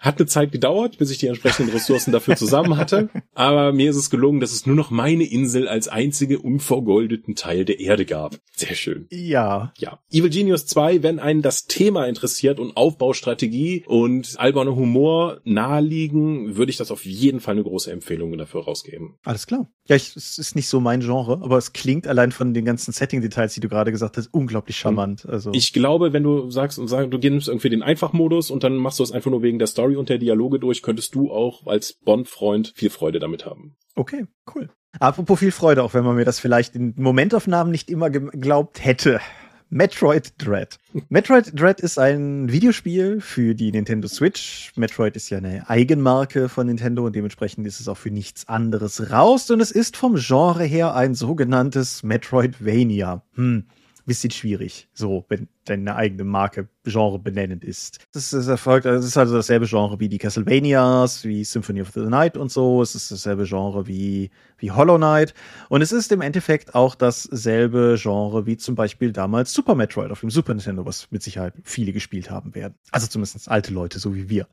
[0.00, 3.10] Hat eine Zeit gedauert, bis ich die entsprechenden Ressourcen dafür zusammen hatte.
[3.34, 7.64] Aber mir ist es gelungen, dass es nur noch meine Insel als einzige unvergoldeten Teil
[7.66, 8.36] der Erde gab.
[8.56, 9.06] Sehr schön.
[9.10, 9.72] Ja.
[9.78, 10.00] Ja.
[10.10, 16.70] Evil Genius 2, wenn einen das Thema interessiert und Aufbaustrategie und alberner Humor naheliegen, würde
[16.70, 19.18] ich das auf jeden Fall eine große Empfehlung dafür rausgeben.
[19.22, 19.70] Alles klar.
[19.86, 22.92] Ja, ich, es ist nicht so mein Genre, aber es klingt allein von den ganzen
[22.92, 25.26] Setting-Details, die du gerade gesagt hast, unglaublich charmant.
[25.26, 25.50] Also.
[25.52, 29.00] Ich glaube, wenn du sagst und sagst, du gehst irgendwie den Einfachmodus und dann machst
[29.00, 31.66] du es einfach nur wegen der Story Story und der Dialoge durch, könntest du auch
[31.66, 33.76] als Bond-Freund viel Freude damit haben.
[33.94, 34.68] Okay, cool.
[34.98, 39.20] Apropos viel Freude, auch wenn man mir das vielleicht in Momentaufnahmen nicht immer geglaubt hätte.
[39.68, 40.78] Metroid Dread.
[41.08, 44.72] Metroid Dread ist ein Videospiel für die Nintendo Switch.
[44.76, 49.12] Metroid ist ja eine Eigenmarke von Nintendo und dementsprechend ist es auch für nichts anderes
[49.12, 49.50] raus.
[49.50, 53.22] Und es ist vom Genre her ein sogenanntes Metroidvania.
[53.34, 53.66] Hm
[54.10, 58.00] bisschen schwierig, so, wenn deine eigene Marke Genre benennend ist.
[58.10, 62.00] Das ist erfolgt, es ist also dasselbe Genre wie die Castlevanias, wie Symphony of the
[62.00, 62.82] Night und so.
[62.82, 65.32] Es ist dasselbe Genre wie, wie Hollow Knight.
[65.68, 70.20] Und es ist im Endeffekt auch dasselbe Genre wie zum Beispiel damals Super Metroid auf
[70.20, 72.74] dem Super Nintendo, was mit Sicherheit viele gespielt haben werden.
[72.90, 74.48] Also zumindest alte Leute, so wie wir.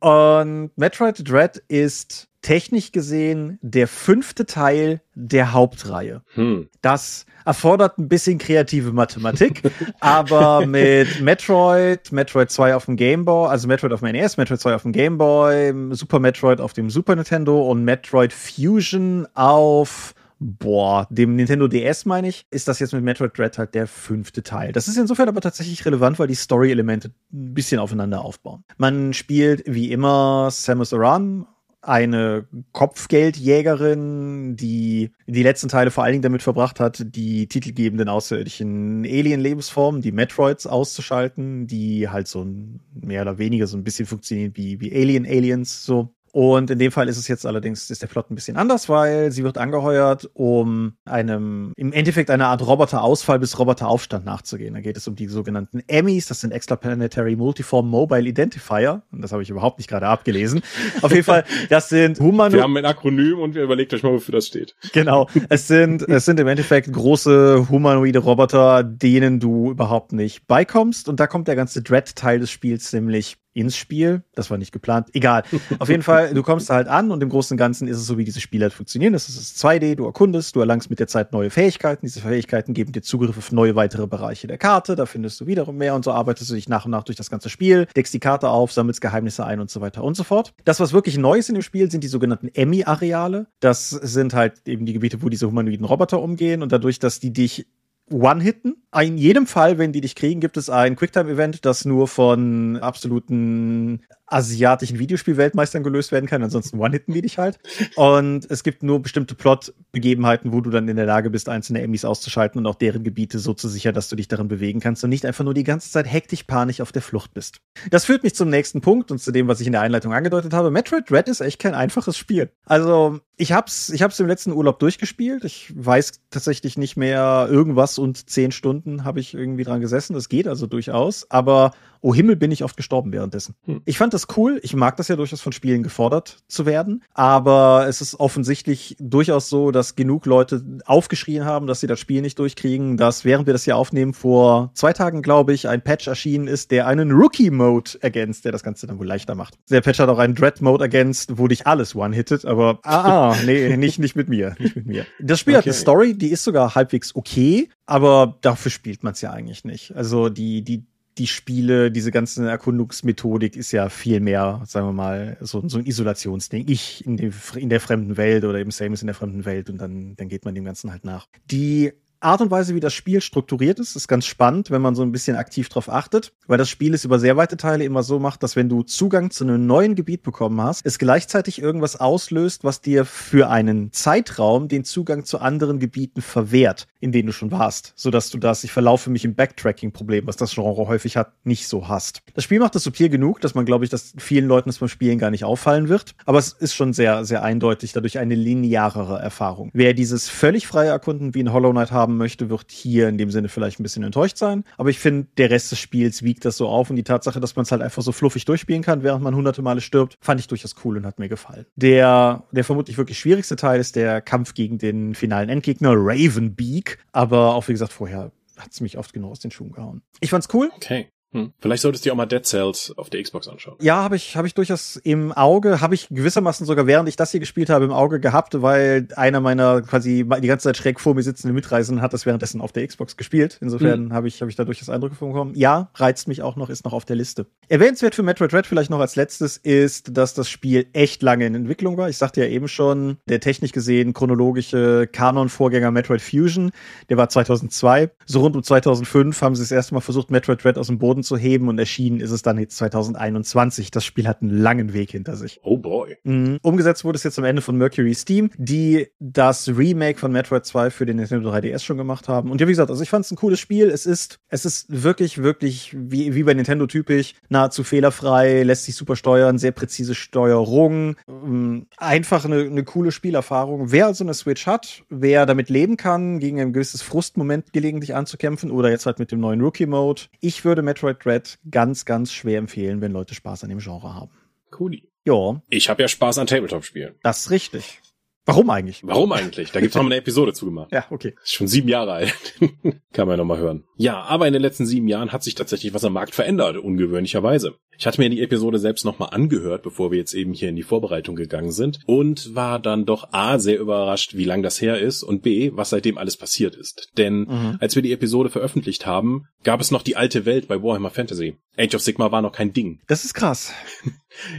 [0.00, 6.22] Und Metroid Dread ist technisch gesehen der fünfte Teil der Hauptreihe.
[6.34, 6.68] Hm.
[6.80, 9.62] Das erfordert ein bisschen kreative Mathematik,
[10.00, 14.60] aber mit Metroid, Metroid 2 auf dem Game Boy, also Metroid auf dem NES, Metroid
[14.60, 20.14] 2 auf dem Game Boy, Super Metroid auf dem Super Nintendo und Metroid Fusion auf
[20.38, 24.42] boah, dem Nintendo DS meine ich, ist das jetzt mit Metroid Dread halt der fünfte
[24.42, 24.72] Teil.
[24.72, 28.64] Das ist insofern aber tatsächlich relevant, weil die Story-Elemente ein bisschen aufeinander aufbauen.
[28.76, 31.46] Man spielt wie immer Samus Aran
[31.86, 39.04] eine Kopfgeldjägerin, die die letzten Teile vor allen Dingen damit verbracht hat, die titelgebenden außerirdischen
[39.04, 42.44] Alien-Lebensformen, die Metroids auszuschalten, die halt so
[42.92, 46.15] mehr oder weniger so ein bisschen funktionieren wie, wie Alien-Aliens, so.
[46.36, 49.32] Und in dem Fall ist es jetzt allerdings, ist der Plot ein bisschen anders, weil
[49.32, 54.74] sie wird angeheuert, um einem, im Endeffekt einer Art Roboterausfall bis Roboteraufstand nachzugehen.
[54.74, 59.00] Da geht es um die sogenannten Emmys, das sind Extraplanetary Multiform Mobile Identifier.
[59.10, 60.60] Und das habe ich überhaupt nicht gerade abgelesen.
[61.00, 62.52] Auf jeden Fall, das sind Humanoid.
[62.56, 64.76] Wir haben ein Akronym und wir überlegt euch mal, wofür das steht.
[64.92, 65.30] Genau.
[65.48, 71.08] Es sind, es sind im Endeffekt große humanoide Roboter, denen du überhaupt nicht beikommst.
[71.08, 74.22] Und da kommt der ganze Dread-Teil des Spiels nämlich ins Spiel.
[74.34, 75.08] Das war nicht geplant.
[75.14, 75.44] Egal.
[75.78, 78.18] Auf jeden Fall, du kommst halt an und im Großen und Ganzen ist es so,
[78.18, 79.14] wie diese Spiele halt funktionieren.
[79.14, 82.04] Das ist 2D, du erkundest, du erlangst mit der Zeit neue Fähigkeiten.
[82.04, 84.94] Diese Fähigkeiten geben dir Zugriff auf neue weitere Bereiche der Karte.
[84.94, 87.30] Da findest du wiederum mehr und so arbeitest du dich nach und nach durch das
[87.30, 90.52] ganze Spiel, deckst die Karte auf, sammelst Geheimnisse ein und so weiter und so fort.
[90.64, 93.46] Das, was wirklich neu ist in dem Spiel, sind die sogenannten Emmy-Areale.
[93.60, 97.32] Das sind halt eben die Gebiete, wo diese humanoiden Roboter umgehen und dadurch, dass die
[97.32, 97.66] dich
[98.10, 98.82] One-Hitten.
[98.98, 104.00] In jedem Fall, wenn die dich kriegen, gibt es ein Quicktime-Event, das nur von absoluten
[104.26, 106.42] asiatischen Videospielweltmeistern gelöst werden kann.
[106.42, 107.58] Ansonsten One-Hitten die dich halt.
[107.94, 112.04] Und es gibt nur bestimmte Plot-Begebenheiten, wo du dann in der Lage bist, einzelne Emis
[112.04, 115.10] auszuschalten und auch deren Gebiete so zu sichern, dass du dich darin bewegen kannst und
[115.10, 117.60] nicht einfach nur die ganze Zeit hektisch panisch auf der Flucht bist.
[117.90, 120.52] Das führt mich zum nächsten Punkt und zu dem, was ich in der Einleitung angedeutet
[120.52, 120.70] habe.
[120.70, 122.50] Metroid Dread ist echt kein einfaches Spiel.
[122.64, 125.44] Also, ich hab's, ich hab's im letzten Urlaub durchgespielt.
[125.44, 130.14] Ich weiß tatsächlich nicht mehr irgendwas und zehn Stunden habe ich irgendwie dran gesessen.
[130.14, 131.30] Das geht also durchaus.
[131.30, 133.54] Aber oh Himmel, bin ich oft gestorben währenddessen.
[133.64, 133.82] Hm.
[133.84, 134.60] Ich fand das cool.
[134.62, 137.02] Ich mag das ja durchaus von Spielen gefordert zu werden.
[137.14, 142.22] Aber es ist offensichtlich durchaus so, dass genug Leute aufgeschrien haben, dass sie das Spiel
[142.22, 146.06] nicht durchkriegen, dass während wir das hier aufnehmen, vor zwei Tagen, glaube ich, ein Patch
[146.06, 149.54] erschienen ist, der einen Rookie-Mode ergänzt, der das Ganze dann wohl leichter macht.
[149.70, 153.76] Der Patch hat auch einen Dread-Mode ergänzt, wo dich alles one-hittet, aber ah, ah, nee,
[153.76, 155.06] nicht, nicht mit mir, nicht mit mir.
[155.20, 155.58] Das Spiel okay.
[155.58, 159.64] hat eine Story, die ist sogar halbwegs okay, aber dafür spielt man es ja eigentlich
[159.64, 159.94] nicht.
[159.94, 160.84] Also die, die,
[161.18, 165.86] die Spiele, diese ganze Erkundungsmethodik ist ja viel mehr, sagen wir mal, so, so ein
[165.86, 166.68] Isolationsding.
[166.68, 169.78] Ich in, dem, in der fremden Welt oder eben Samus in der fremden Welt und
[169.78, 171.26] dann, dann geht man dem Ganzen halt nach.
[171.50, 175.02] Die Art und Weise, wie das Spiel strukturiert ist, ist ganz spannend, wenn man so
[175.02, 178.18] ein bisschen aktiv drauf achtet, weil das Spiel es über sehr weite Teile immer so
[178.18, 182.64] macht, dass wenn du Zugang zu einem neuen Gebiet bekommen hast, es gleichzeitig irgendwas auslöst,
[182.64, 187.50] was dir für einen Zeitraum den Zugang zu anderen Gebieten verwehrt, in denen du schon
[187.50, 191.68] warst, sodass du das, ich verlaufe mich im Backtracking-Problem, was das Genre häufig hat, nicht
[191.68, 192.22] so hast.
[192.34, 194.88] Das Spiel macht das subtil genug, dass man, glaube ich, dass vielen Leuten das beim
[194.88, 199.18] Spielen gar nicht auffallen wird, aber es ist schon sehr, sehr eindeutig dadurch eine linearere
[199.18, 199.70] Erfahrung.
[199.72, 203.18] Wer dieses völlig freie Erkunden wie in Hollow Knight haben haben möchte, wird hier in
[203.18, 204.64] dem Sinne vielleicht ein bisschen enttäuscht sein.
[204.78, 207.56] Aber ich finde, der Rest des Spiels wiegt das so auf und die Tatsache, dass
[207.56, 210.46] man es halt einfach so fluffig durchspielen kann, während man hunderte Male stirbt, fand ich
[210.46, 211.66] durchaus cool und hat mir gefallen.
[211.74, 216.98] Der, der vermutlich wirklich schwierigste Teil ist der Kampf gegen den finalen Endgegner Ravenbeak.
[217.12, 220.02] Aber auch wie gesagt, vorher hat es mich oft genau aus den Schuhen gehauen.
[220.20, 220.70] Ich fand's cool.
[220.76, 221.08] Okay.
[221.36, 221.52] Hm.
[221.58, 223.76] Vielleicht solltest du dir auch mal Dead Cells auf der Xbox anschauen.
[223.80, 227.30] Ja, habe ich, hab ich durchaus im Auge, habe ich gewissermaßen sogar während ich das
[227.30, 231.14] hier gespielt habe im Auge gehabt, weil einer meiner quasi die ganze Zeit schräg vor
[231.14, 233.58] mir sitzende Mitreisenden hat das währenddessen auf der Xbox gespielt.
[233.60, 234.12] Insofern hm.
[234.14, 235.52] habe ich, hab ich da durchaus Eindrücke von bekommen.
[235.54, 237.46] Ja, reizt mich auch noch, ist noch auf der Liste.
[237.68, 241.54] Erwähnenswert für Metroid Red vielleicht noch als letztes ist, dass das Spiel echt lange in
[241.54, 242.08] Entwicklung war.
[242.08, 246.70] Ich sagte ja eben schon, der technisch gesehen chronologische Kanon-Vorgänger Metroid Fusion,
[247.10, 248.10] der war 2002.
[248.24, 251.22] So rund um 2005 haben sie das erste Mal versucht, Metroid Red aus dem Boden
[251.26, 253.90] zu heben und erschienen ist es dann jetzt 2021.
[253.90, 255.60] Das Spiel hat einen langen Weg hinter sich.
[255.62, 256.16] Oh boy.
[256.24, 256.58] Mhm.
[256.62, 260.90] Umgesetzt wurde es jetzt am Ende von Mercury Steam, die das Remake von Metroid 2
[260.90, 262.50] für den Nintendo 3DS schon gemacht haben.
[262.50, 263.90] Und ja, wie gesagt, also ich fand es ein cooles Spiel.
[263.90, 268.94] Es ist, es ist wirklich, wirklich, wie, wie bei Nintendo typisch, nahezu fehlerfrei, lässt sich
[268.94, 271.16] super steuern, sehr präzise Steuerung.
[271.28, 273.90] Ähm, einfach eine, eine coole Spielerfahrung.
[273.92, 278.70] Wer also eine Switch hat, wer damit leben kann, gegen ein gewisses Frustmoment gelegentlich anzukämpfen
[278.70, 280.22] oder jetzt halt mit dem neuen Rookie-Mode.
[280.40, 284.14] Ich würde Metroid Metroid Dread ganz, ganz schwer empfehlen, wenn Leute Spaß an dem Genre
[284.14, 284.30] haben.
[284.78, 285.00] Cool.
[285.24, 285.62] Ja.
[285.68, 287.14] Ich habe ja Spaß an Tabletop-Spielen.
[287.22, 288.00] Das ist richtig.
[288.48, 289.00] Warum eigentlich?
[289.02, 289.72] Warum eigentlich?
[289.72, 290.92] Da gibt's noch mal eine Episode zugemacht.
[290.92, 291.34] Ja, okay.
[291.42, 292.54] Ist schon sieben Jahre alt.
[293.12, 293.82] Kann man noch mal hören.
[293.96, 297.74] Ja, aber in den letzten sieben Jahren hat sich tatsächlich was am Markt verändert, ungewöhnlicherweise.
[297.98, 300.76] Ich hatte mir die Episode selbst noch mal angehört, bevor wir jetzt eben hier in
[300.76, 304.98] die Vorbereitung gegangen sind und war dann doch A, sehr überrascht, wie lang das her
[304.98, 307.10] ist und B, was seitdem alles passiert ist.
[307.16, 307.76] Denn mhm.
[307.80, 311.56] als wir die Episode veröffentlicht haben, gab es noch die alte Welt bei Warhammer Fantasy.
[311.78, 313.00] Age of Sigma war noch kein Ding.
[313.16, 313.72] Das ist krass.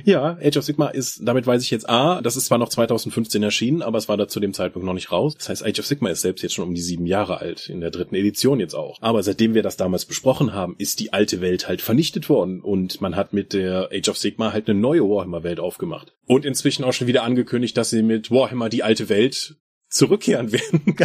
[0.03, 3.43] ja, Age of Sigma ist, damit weiß ich jetzt A, das ist zwar noch 2015
[3.43, 5.35] erschienen, aber es war da zu dem Zeitpunkt noch nicht raus.
[5.37, 7.81] Das heißt, Age of Sigma ist selbst jetzt schon um die sieben Jahre alt, in
[7.81, 8.97] der dritten Edition jetzt auch.
[9.01, 12.99] Aber seitdem wir das damals besprochen haben, ist die alte Welt halt vernichtet worden und
[12.99, 16.13] man hat mit der Age of Sigma halt eine neue Warhammer-Welt aufgemacht.
[16.25, 19.57] Und inzwischen auch schon wieder angekündigt, dass sie mit Warhammer die alte Welt
[19.89, 20.95] zurückkehren werden,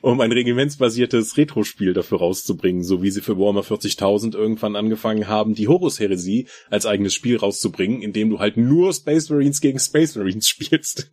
[0.00, 5.54] um ein regimentsbasiertes Retro-Spiel dafür rauszubringen, so wie sie für Warhammer 40.000 irgendwann angefangen haben,
[5.54, 10.48] die Horus-Heresie als eigenes Spiel rauszubringen, indem du halt nur Space Marines gegen Space Marines
[10.48, 11.10] spielst.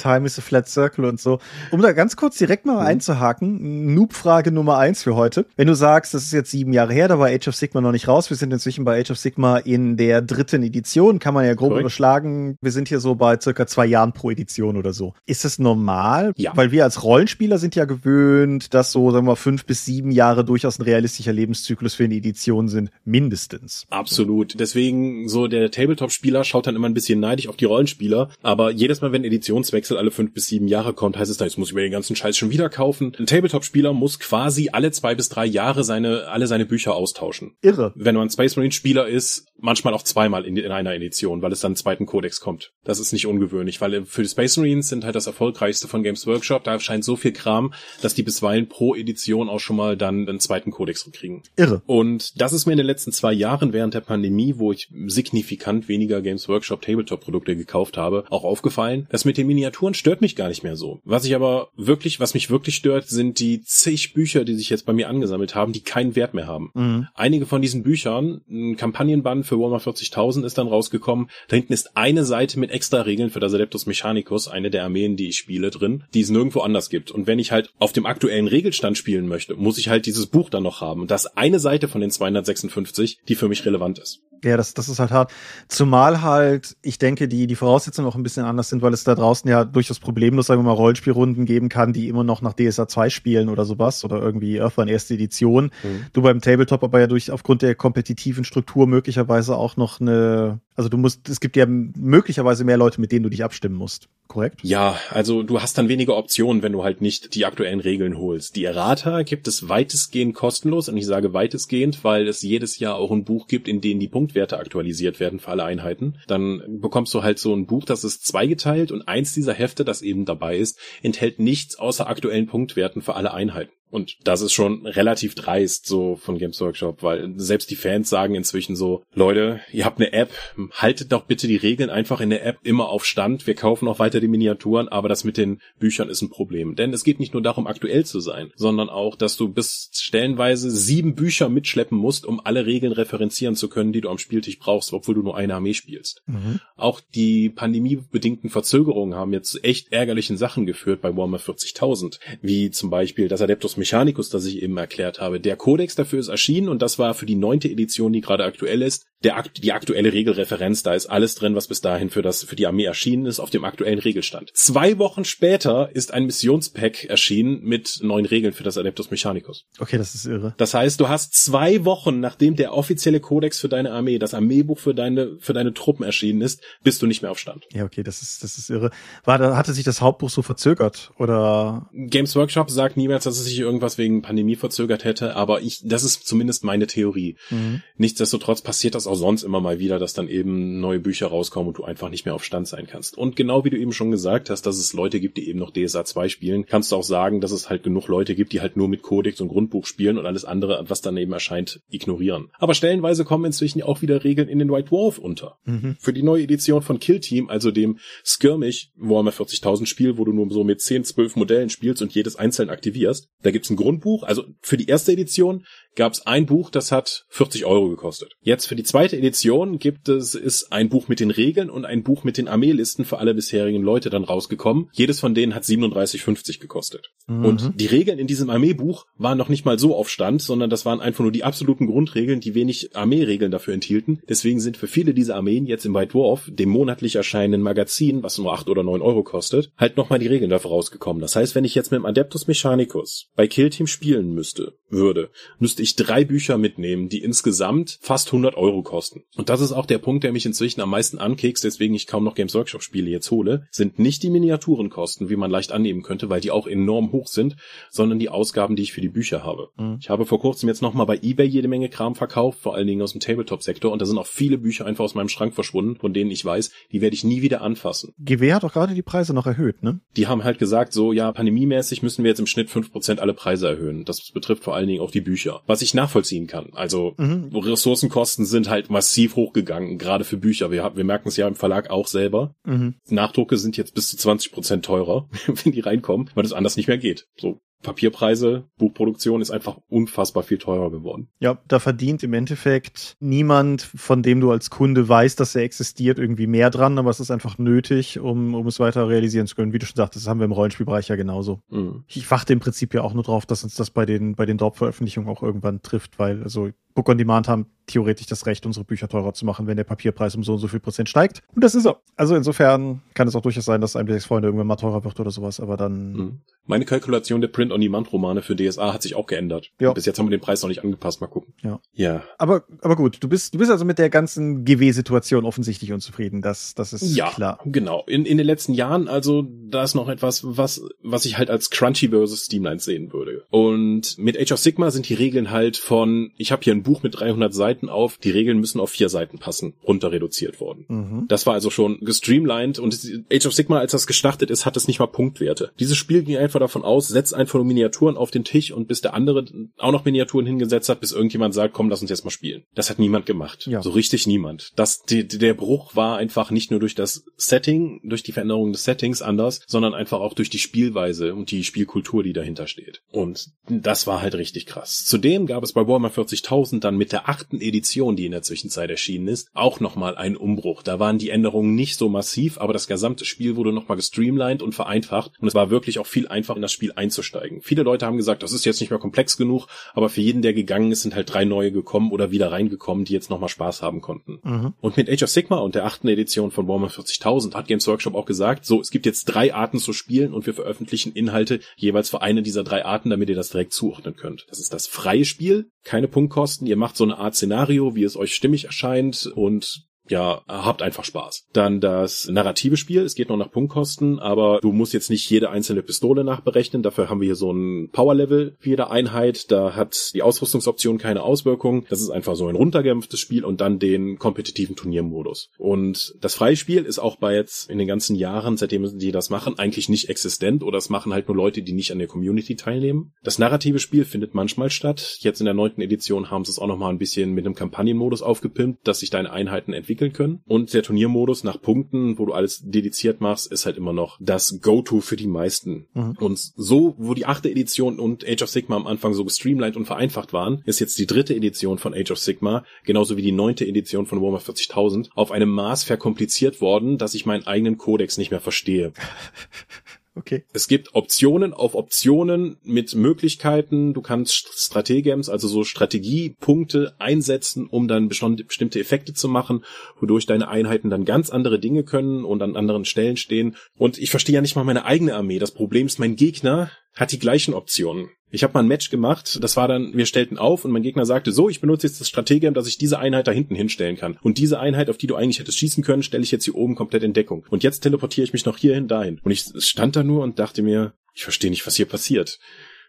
[0.00, 1.38] Time is a flat circle und so.
[1.70, 2.86] Um da ganz kurz direkt mal mhm.
[2.86, 5.46] einzuhaken, Noob-Frage Nummer eins für heute.
[5.56, 7.92] Wenn du sagst, das ist jetzt sieben Jahre her, da war Age of Sigma noch
[7.92, 11.44] nicht raus, wir sind inzwischen bei Age of Sigma in der dritten Edition, kann man
[11.44, 11.80] ja grob Correct.
[11.82, 12.58] überschlagen.
[12.60, 15.14] Wir sind hier so bei circa zwei Jahren pro Edition oder so.
[15.26, 16.32] Ist das normal?
[16.36, 16.52] Ja.
[16.54, 20.10] Weil wir als Rollenspieler sind ja gewöhnt, dass so, sagen wir mal, fünf bis sieben
[20.10, 23.86] Jahre durchaus ein realistischer Lebenszyklus für eine Edition sind, mindestens.
[23.90, 24.58] Absolut.
[24.58, 29.00] Deswegen, so der Tabletop-Spieler schaut dann immer ein bisschen neidisch auf die Rollenspieler, aber jedes
[29.00, 31.68] Mal, wenn Edition Editionswechsel alle fünf bis sieben Jahre kommt, heißt es dann, jetzt muss
[31.68, 33.12] ich mir den ganzen Scheiß schon wieder kaufen.
[33.18, 37.56] Ein Tabletop-Spieler muss quasi alle zwei bis drei Jahre seine, alle seine Bücher austauschen.
[37.62, 37.92] Irre.
[37.94, 41.60] Wenn man Space Marine Spieler ist, manchmal auch zweimal in, in einer Edition, weil es
[41.60, 42.72] dann einen zweiten Kodex kommt.
[42.84, 46.26] Das ist nicht ungewöhnlich, weil für die Space Marines sind halt das erfolgreichste von Games
[46.26, 46.64] Workshop.
[46.64, 50.40] Da scheint so viel Kram, dass die bisweilen pro Edition auch schon mal dann einen
[50.40, 51.42] zweiten Kodex kriegen.
[51.56, 51.82] Irre.
[51.86, 55.88] Und das ist mir in den letzten zwei Jahren während der Pandemie, wo ich signifikant
[55.88, 59.06] weniger Games Workshop Tabletop Produkte gekauft habe, auch aufgefallen.
[59.10, 61.00] Das mit den Miniaturen stört mich gar nicht mehr so.
[61.04, 64.86] Was ich aber wirklich, was mich wirklich stört, sind die zig Bücher, die sich jetzt
[64.86, 66.70] bei mir angesammelt haben, die keinen Wert mehr haben.
[66.74, 67.08] Mhm.
[67.14, 71.28] Einige von diesen Büchern, ein Kampagnenband für Warhammer 40.000 ist dann rausgekommen.
[71.48, 75.16] Da hinten ist eine Seite mit extra Regeln für das Adeptus Mechanicus, eine der Armeen,
[75.16, 77.10] die ich spiele, drin, die es nirgendwo anders gibt.
[77.10, 80.48] Und wenn ich halt auf dem aktuellen Regelstand spielen möchte, muss ich halt dieses Buch
[80.48, 81.06] dann noch haben.
[81.06, 84.22] Das ist eine Seite von den 256, die für mich relevant ist.
[84.46, 85.32] Ja, das, das ist halt hart.
[85.66, 89.15] Zumal halt, ich denke, die, die Voraussetzungen auch ein bisschen anders sind, weil es da
[89.16, 92.86] draußen ja durchaus problemlos, sagen wir mal, Rollenspielrunden geben kann, die immer noch nach DSA
[92.88, 95.70] 2 spielen oder sowas oder irgendwie Earthbound erste Edition.
[95.82, 96.06] Mhm.
[96.12, 100.88] Du beim Tabletop aber ja durch, aufgrund der kompetitiven Struktur möglicherweise auch noch eine, also
[100.88, 104.08] du musst, es gibt ja möglicherweise mehr Leute, mit denen du dich abstimmen musst.
[104.28, 104.60] Korrekt?
[104.62, 108.56] Ja, also du hast dann weniger Optionen, wenn du halt nicht die aktuellen Regeln holst.
[108.56, 113.12] Die Errata gibt es weitestgehend kostenlos und ich sage weitestgehend, weil es jedes Jahr auch
[113.12, 116.16] ein Buch gibt, in dem die Punktwerte aktualisiert werden für alle Einheiten.
[116.26, 120.02] Dann bekommst du halt so ein Buch, das ist zweigeteilt und eins dieser Hefte, das
[120.02, 123.72] eben dabei ist, enthält nichts außer aktuellen Punktwerten für alle Einheiten.
[123.90, 128.34] Und das ist schon relativ dreist so von Games Workshop, weil selbst die Fans sagen
[128.34, 130.30] inzwischen so, Leute, ihr habt eine App,
[130.72, 133.46] haltet doch bitte die Regeln einfach in der App immer auf Stand.
[133.46, 136.74] Wir kaufen auch weiter die Miniaturen, aber das mit den Büchern ist ein Problem.
[136.74, 140.70] Denn es geht nicht nur darum, aktuell zu sein, sondern auch, dass du bis stellenweise
[140.70, 144.92] sieben Bücher mitschleppen musst, um alle Regeln referenzieren zu können, die du am Spieltisch brauchst,
[144.92, 146.22] obwohl du nur eine Armee spielst.
[146.26, 146.60] Mhm.
[146.76, 152.70] Auch die pandemiebedingten Verzögerungen haben jetzt zu echt ärgerlichen Sachen geführt bei Warhammer 40.000, wie
[152.70, 155.40] zum Beispiel das Adeptus Mechanicus, das ich eben erklärt habe.
[155.40, 158.82] Der Kodex dafür ist erschienen und das war für die neunte Edition, die gerade aktuell
[158.82, 160.82] ist, der, die aktuelle Regelreferenz.
[160.82, 163.50] Da ist alles drin, was bis dahin für das, für die Armee erschienen ist, auf
[163.50, 164.50] dem aktuellen Regelstand.
[164.54, 169.64] Zwei Wochen später ist ein Missionspack erschienen mit neuen Regeln für das Adeptus Mechanicus.
[169.78, 170.54] Okay, das ist irre.
[170.58, 174.78] Das heißt, du hast zwei Wochen, nachdem der offizielle Kodex für deine Armee, das Armeebuch
[174.78, 177.64] für deine, für deine Truppen erschienen ist, bist du nicht mehr auf Stand.
[177.72, 178.90] Ja, okay, das ist, das ist irre.
[179.24, 181.88] War, da hatte sich das Hauptbuch so verzögert oder?
[181.92, 186.04] Games Workshop sagt niemals, dass es sich irgendwas wegen Pandemie verzögert hätte, aber ich, das
[186.04, 187.36] ist zumindest meine Theorie.
[187.50, 187.82] Mhm.
[187.96, 191.78] Nichtsdestotrotz passiert das auch sonst immer mal wieder, dass dann eben neue Bücher rauskommen und
[191.78, 193.16] du einfach nicht mehr auf Stand sein kannst.
[193.16, 195.72] Und genau wie du eben schon gesagt hast, dass es Leute gibt, die eben noch
[195.72, 198.76] DSA 2 spielen, kannst du auch sagen, dass es halt genug Leute gibt, die halt
[198.76, 202.48] nur mit Codex und Grundbuch spielen und alles andere, was daneben erscheint, ignorieren.
[202.58, 205.58] Aber stellenweise kommen inzwischen auch wieder Regeln in den White Dwarf unter.
[205.64, 205.96] Mhm.
[205.98, 210.32] Für die neue Edition von Kill Team, also dem Skirmish Warhammer 40.000 Spiel, wo du
[210.32, 214.22] nur so mit 10, 12 Modellen spielst und jedes einzeln aktivierst, da gibt's ein Grundbuch,
[214.22, 215.64] also für die erste Edition
[215.96, 218.36] gab es ein Buch, das hat 40 Euro gekostet.
[218.40, 222.02] Jetzt für die zweite Edition gibt es ist ein Buch mit den Regeln und ein
[222.02, 224.88] Buch mit den Armeelisten für alle bisherigen Leute dann rausgekommen.
[224.92, 227.10] Jedes von denen hat 37,50 gekostet.
[227.26, 227.44] Mhm.
[227.44, 230.84] Und die Regeln in diesem Armeebuch waren noch nicht mal so auf Stand, sondern das
[230.84, 234.20] waren einfach nur die absoluten Grundregeln, die wenig Armeeregeln dafür enthielten.
[234.28, 238.38] Deswegen sind für viele dieser Armeen jetzt im White Dwarf, dem monatlich erscheinenden Magazin, was
[238.38, 241.20] nur 8 oder 9 Euro kostet, halt nochmal die Regeln dafür rausgekommen.
[241.20, 245.30] Das heißt, wenn ich jetzt mit dem Adeptus Mechanicus bei Kill Team spielen müsste, würde,
[245.58, 249.22] müsste ich drei Bücher mitnehmen, die insgesamt fast 100 Euro kosten.
[249.36, 252.24] Und das ist auch der Punkt, der mich inzwischen am meisten ankekst, deswegen ich kaum
[252.24, 256.30] noch Games Workshop Spiele jetzt hole, sind nicht die Miniaturenkosten, wie man leicht annehmen könnte,
[256.30, 257.56] weil die auch enorm hoch sind,
[257.90, 259.68] sondern die Ausgaben, die ich für die Bücher habe.
[259.76, 259.98] Mhm.
[260.00, 263.02] Ich habe vor kurzem jetzt nochmal bei eBay jede Menge Kram verkauft, vor allen Dingen
[263.02, 266.12] aus dem Tabletop-Sektor und da sind auch viele Bücher einfach aus meinem Schrank verschwunden, von
[266.12, 268.14] denen ich weiß, die werde ich nie wieder anfassen.
[268.18, 270.00] GW hat doch gerade die Preise noch erhöht, ne?
[270.16, 273.34] Die haben halt gesagt, so, ja, pandemiemäßig müssen wir jetzt im Schnitt fünf Prozent alle
[273.34, 274.04] Preise erhöhen.
[274.04, 275.62] Das betrifft vor allen Dingen auch die Bücher.
[275.66, 276.70] Was ich nachvollziehen kann.
[276.72, 277.54] Also, Mhm.
[277.54, 280.70] Ressourcenkosten sind halt massiv hochgegangen, gerade für Bücher.
[280.70, 282.54] Wir, wir merken es ja im Verlag auch selber.
[282.64, 282.94] Mhm.
[283.08, 286.88] Nachdrucke sind jetzt bis zu 20 Prozent teurer, wenn die reinkommen, weil das anders nicht
[286.88, 287.26] mehr geht.
[287.36, 291.28] So, Papierpreise, Buchproduktion ist einfach unfassbar viel teurer geworden.
[291.40, 296.18] Ja, da verdient im Endeffekt niemand, von dem du als Kunde weißt, dass er existiert,
[296.18, 299.72] irgendwie mehr dran, aber es ist einfach nötig, um, um es weiter realisieren zu können.
[299.72, 301.60] Wie du schon sagtest, das haben wir im Rollenspielbereich ja genauso.
[301.68, 302.04] Mhm.
[302.08, 304.58] Ich warte im Prinzip ja auch nur drauf, dass uns das bei den, bei den
[304.58, 309.06] Drop-Veröffentlichungen auch irgendwann trifft, weil also Book on Demand haben theoretisch das Recht, unsere Bücher
[309.06, 311.42] teurer zu machen, wenn der Papierpreis um so und so viel Prozent steigt.
[311.54, 312.00] Und das ist er.
[312.16, 315.20] Also insofern kann es auch durchaus sein, dass einem die Freunde irgendwann mal teurer wird
[315.20, 316.12] oder sowas, aber dann.
[316.12, 316.40] Mhm.
[316.68, 319.70] Meine Kalkulation der Print-on-Demand-Romane für DSA hat sich auch geändert.
[319.78, 319.92] Ja.
[319.92, 321.20] Bis jetzt haben wir den Preis noch nicht angepasst.
[321.20, 321.54] Mal gucken.
[321.62, 321.78] Ja.
[321.92, 322.24] Ja.
[322.38, 326.42] Aber, aber gut, du bist, du bist also mit der ganzen GW-Situation offensichtlich unzufrieden.
[326.42, 327.60] Das, das ist ja, klar.
[327.66, 328.02] genau.
[328.08, 331.70] In, in den letzten Jahren, also, da ist noch etwas, was, was ich halt als
[331.70, 333.44] Crunchy versus Steamline sehen würde.
[333.50, 337.02] Und mit Age of Sigma sind die Regeln halt von, ich habe hier ein Buch
[337.02, 340.86] mit 300 Seiten auf, die Regeln müssen auf vier Seiten passen, runter reduziert worden.
[340.88, 341.24] Mhm.
[341.28, 342.98] Das war also schon gestreamlined und
[343.32, 345.72] Age of Sigma, als das gestartet ist, hat es nicht mal Punktwerte.
[345.78, 349.00] Dieses Spiel ging einfach davon aus, setz einfach nur Miniaturen auf den Tisch und bis
[349.00, 349.44] der andere
[349.78, 352.62] auch noch Miniaturen hingesetzt hat, bis irgendjemand sagt, komm, lass uns jetzt mal spielen.
[352.74, 353.66] Das hat niemand gemacht.
[353.66, 353.82] Ja.
[353.82, 354.72] So richtig niemand.
[354.76, 358.84] Das, die, der Bruch war einfach nicht nur durch das Setting, durch die Veränderung des
[358.84, 363.02] Settings anders, sondern einfach auch durch die Spielweise und die Spielkultur, die dahinter steht.
[363.10, 365.04] Und das war halt richtig krass.
[365.04, 368.90] Zudem gab es bei Warhammer 40.000 dann mit der achten Edition, die in der Zwischenzeit
[368.90, 370.82] erschienen ist, auch nochmal einen Umbruch.
[370.82, 374.74] Da waren die Änderungen nicht so massiv, aber das gesamte Spiel wurde nochmal gestreamlined und
[374.74, 377.60] vereinfacht und es war wirklich auch viel einfacher in das Spiel einzusteigen.
[377.62, 380.54] Viele Leute haben gesagt, das ist jetzt nicht mehr komplex genug, aber für jeden, der
[380.54, 384.00] gegangen ist, sind halt drei neue gekommen oder wieder reingekommen, die jetzt nochmal Spaß haben
[384.00, 384.38] konnten.
[384.42, 384.74] Mhm.
[384.80, 388.14] Und mit Age of Sigma und der achten Edition von Warhammer 40.000 hat Games Workshop
[388.14, 392.10] auch gesagt, so, es gibt jetzt drei Arten zu spielen und wir veröffentlichen Inhalte jeweils
[392.10, 394.46] für eine dieser drei Arten, damit ihr das direkt zuordnen könnt.
[394.48, 398.16] Das ist das freie Spiel, keine Punktkosten, ihr macht so eine Art Szenario, wie es
[398.16, 401.46] euch stimmig erscheint und ja, habt einfach Spaß.
[401.52, 405.50] Dann das narrative Spiel, es geht noch nach Punktkosten, aber du musst jetzt nicht jede
[405.50, 406.82] einzelne Pistole nachberechnen.
[406.82, 409.50] Dafür haben wir hier so ein Power-Level für jede Einheit.
[409.50, 411.86] Da hat die Ausrüstungsoption keine Auswirkung.
[411.88, 415.50] Das ist einfach so ein runtergämpftes Spiel und dann den kompetitiven Turniermodus.
[415.58, 419.30] Und das freie Spiel ist auch bei jetzt in den ganzen Jahren, seitdem die das
[419.30, 422.56] machen, eigentlich nicht existent oder es machen halt nur Leute, die nicht an der Community
[422.56, 423.12] teilnehmen.
[423.22, 425.18] Das narrative Spiel findet manchmal statt.
[425.20, 427.54] Jetzt in der neunten Edition haben sie es auch noch mal ein bisschen mit einem
[427.54, 430.40] Kampagnenmodus aufgepimpt, dass sich deine Einheiten entwickeln können.
[430.46, 434.60] Und der Turniermodus nach Punkten, wo du alles dediziert machst, ist halt immer noch das
[434.60, 435.86] Go-To für die meisten.
[435.94, 436.16] Mhm.
[436.18, 439.86] Und so, wo die achte Edition und Age of Sigma am Anfang so gestreamlined und
[439.86, 443.66] vereinfacht waren, ist jetzt die dritte Edition von Age of Sigma, genauso wie die neunte
[443.66, 448.30] Edition von Warhammer 40.000, auf einem Maß verkompliziert worden, dass ich meinen eigenen Kodex nicht
[448.30, 448.92] mehr verstehe.
[450.16, 450.44] Okay.
[450.54, 453.92] Es gibt Optionen auf Optionen mit Möglichkeiten.
[453.92, 459.62] Du kannst Strategems, also so Strategiepunkte einsetzen, um dann bestimmte Effekte zu machen,
[460.00, 463.56] wodurch deine Einheiten dann ganz andere Dinge können und an anderen Stellen stehen.
[463.76, 465.38] Und ich verstehe ja nicht mal meine eigene Armee.
[465.38, 468.08] Das Problem ist, mein Gegner hat die gleichen Optionen.
[468.36, 471.06] Ich habe mal ein Match gemacht, das war dann, wir stellten auf und mein Gegner
[471.06, 474.18] sagte, so, ich benutze jetzt das Strategem, dass ich diese Einheit da hinten hinstellen kann.
[474.20, 476.74] Und diese Einheit, auf die du eigentlich hättest schießen können, stelle ich jetzt hier oben
[476.74, 477.46] komplett in Deckung.
[477.48, 479.20] Und jetzt teleportiere ich mich noch hierhin, dahin.
[479.24, 482.38] Und ich stand da nur und dachte mir, ich verstehe nicht, was hier passiert.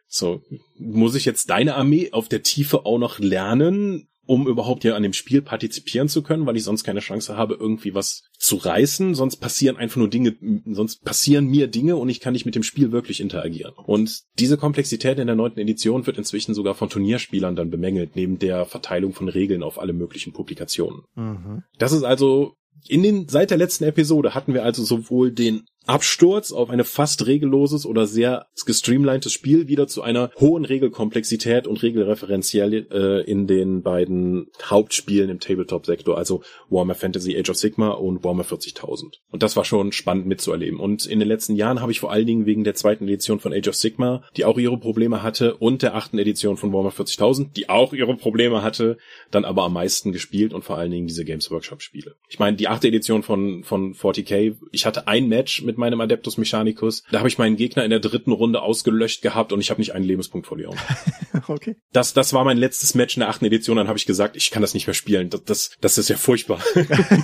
[0.09, 0.41] So,
[0.77, 5.03] muss ich jetzt deine Armee auf der Tiefe auch noch lernen, um überhaupt hier an
[5.03, 9.15] dem Spiel partizipieren zu können, weil ich sonst keine Chance habe, irgendwie was zu reißen.
[9.15, 10.35] Sonst passieren einfach nur Dinge,
[10.65, 13.73] sonst passieren mir Dinge und ich kann nicht mit dem Spiel wirklich interagieren.
[13.85, 18.37] Und diese Komplexität in der neunten Edition wird inzwischen sogar von Turnierspielern dann bemängelt, neben
[18.37, 21.03] der Verteilung von Regeln auf alle möglichen Publikationen.
[21.15, 21.63] Mhm.
[21.79, 22.53] Das ist also
[22.87, 27.25] in den, seit der letzten Episode hatten wir also sowohl den Absturz auf eine fast
[27.25, 33.81] regelloses oder sehr gestreamlinedes Spiel wieder zu einer hohen Regelkomplexität und Regelreferenziell äh, in den
[33.81, 39.13] beiden Hauptspielen im Tabletop-Sektor, also Warhammer Fantasy Age of Sigma und Warhammer 40.000.
[39.31, 40.79] Und das war schon spannend mitzuerleben.
[40.79, 43.53] Und in den letzten Jahren habe ich vor allen Dingen wegen der zweiten Edition von
[43.53, 47.53] Age of Sigma, die auch ihre Probleme hatte, und der achten Edition von Warhammer 40.000,
[47.53, 48.97] die auch ihre Probleme hatte,
[49.31, 52.15] dann aber am meisten gespielt und vor allen Dingen diese Games Workshop Spiele.
[52.27, 56.37] Ich meine, die achte Edition von, von 40k, ich hatte ein Match mit meinem Adeptus
[56.37, 59.79] Mechanicus, da habe ich meinen Gegner in der dritten Runde ausgelöscht gehabt und ich habe
[59.79, 60.77] nicht einen Lebenspunkt verloren.
[61.47, 61.75] okay.
[61.93, 64.51] Das, das war mein letztes Match in der achten Edition, dann habe ich gesagt, ich
[64.51, 65.29] kann das nicht mehr spielen.
[65.29, 66.61] Das, das, das ist ja furchtbar.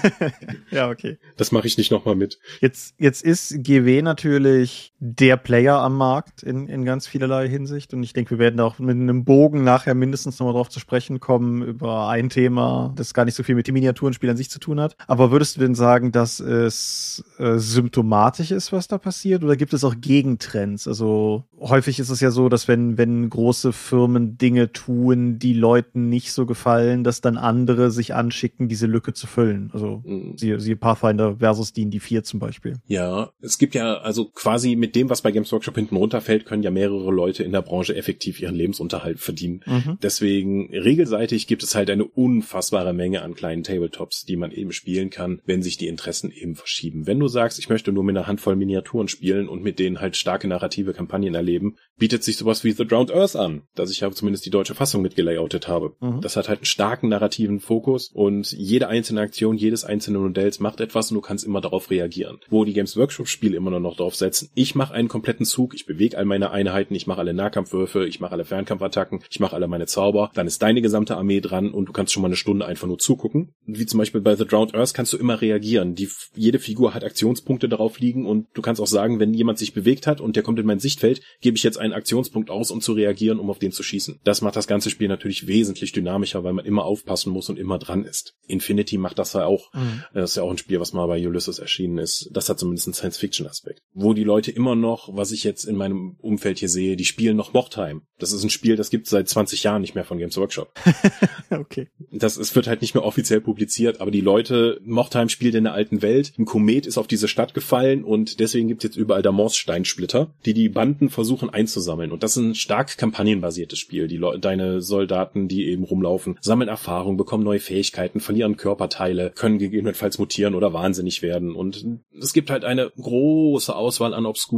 [0.71, 1.17] ja, okay.
[1.35, 2.37] Das mache ich nicht nochmal mit.
[2.61, 7.93] Jetzt, jetzt ist GW natürlich der Player am Markt in, in ganz vielerlei Hinsicht.
[7.93, 10.79] Und ich denke, wir werden da auch mit einem Bogen nachher mindestens nochmal drauf zu
[10.79, 14.49] sprechen kommen über ein Thema, das gar nicht so viel mit dem Miniaturenspiel an sich
[14.49, 14.95] zu tun hat.
[15.07, 19.43] Aber würdest du denn sagen, dass es äh, symptomatisch ist, was da passiert?
[19.43, 20.87] Oder gibt es auch Gegentrends?
[20.87, 26.07] Also häufig ist es ja so, dass wenn, wenn große Firmen Dinge tun, die Leuten
[26.07, 29.69] nicht so gefallen, dass dann andere sich anschicken, diese Lücke zu füllen.
[29.73, 30.37] Also Mhm.
[30.37, 32.77] siehe, siehe Pathfinder versus D&D 4 zum Beispiel.
[32.87, 36.63] Ja, es gibt ja also quasi mit dem, was bei Games Workshop hinten runterfällt, können
[36.63, 39.61] ja mehrere Leute in der Branche effektiv ihren Lebensunterhalt verdienen.
[39.65, 39.97] Mhm.
[40.01, 45.09] Deswegen regelseitig gibt es halt eine unfassbare Menge an kleinen Tabletops, die man eben spielen
[45.09, 47.07] kann, wenn sich die Interessen eben verschieben.
[47.07, 50.15] Wenn du sagst, ich möchte nur mit einer Handvoll Miniaturen spielen und mit denen halt
[50.15, 54.11] starke narrative Kampagnen erleben, bietet sich sowas wie The Drowned Earth an, dass ich ja
[54.11, 55.95] zumindest die deutsche Fassung mitgelayoutet habe.
[55.99, 56.21] Mhm.
[56.21, 60.81] Das hat halt einen starken narrativen Fokus und jede einzelne Aktion jedes einzelnen Modells macht
[60.81, 62.39] etwas und du kannst immer darauf reagieren.
[62.49, 65.45] Wo die Games Workshop Spiele immer nur noch drauf setzen, ich mache mache einen kompletten
[65.45, 69.39] Zug, ich bewege all meine Einheiten, ich mache alle Nahkampfwürfe, ich mache alle Fernkampfattacken, ich
[69.39, 72.27] mache alle meine Zauber, dann ist deine gesamte Armee dran und du kannst schon mal
[72.27, 73.53] eine Stunde einfach nur zugucken.
[73.65, 75.95] Wie zum Beispiel bei The Drowned Earth kannst du immer reagieren.
[75.95, 79.73] Die, jede Figur hat Aktionspunkte darauf liegen und du kannst auch sagen, wenn jemand sich
[79.73, 82.81] bewegt hat und der kommt in mein Sichtfeld, gebe ich jetzt einen Aktionspunkt aus, um
[82.81, 84.19] zu reagieren, um auf den zu schießen.
[84.25, 87.79] Das macht das ganze Spiel natürlich wesentlich dynamischer, weil man immer aufpassen muss und immer
[87.79, 88.33] dran ist.
[88.47, 89.73] Infinity macht das ja auch.
[89.73, 90.03] Mhm.
[90.13, 92.29] Das ist ja auch ein Spiel, was mal bei Ulysses erschienen ist.
[92.33, 93.79] Das hat zumindest einen Science-Fiction-Aspekt.
[93.93, 97.37] Wo die Leute immer noch, was ich jetzt in meinem Umfeld hier sehe, die spielen
[97.37, 98.03] noch Mordheim.
[98.19, 100.71] Das ist ein Spiel, das gibt seit 20 Jahren nicht mehr von Games Workshop.
[101.49, 101.89] okay.
[102.11, 105.73] Das es wird halt nicht mehr offiziell publiziert, aber die Leute, Mordheim spielt in der
[105.73, 106.33] alten Welt.
[106.37, 110.53] Ein Komet ist auf diese Stadt gefallen und deswegen gibt es jetzt überall Damors-Steinsplitter, die
[110.53, 112.11] die Banden versuchen einzusammeln.
[112.11, 114.07] Und das ist ein stark kampagnenbasiertes Spiel.
[114.07, 119.57] Die Le deine Soldaten, die eben rumlaufen, sammeln Erfahrung, bekommen neue Fähigkeiten, verlieren Körperteile, können
[119.57, 121.55] gegebenenfalls mutieren oder wahnsinnig werden.
[121.55, 121.85] Und
[122.19, 124.52] es gibt halt eine große Auswahl an obskuren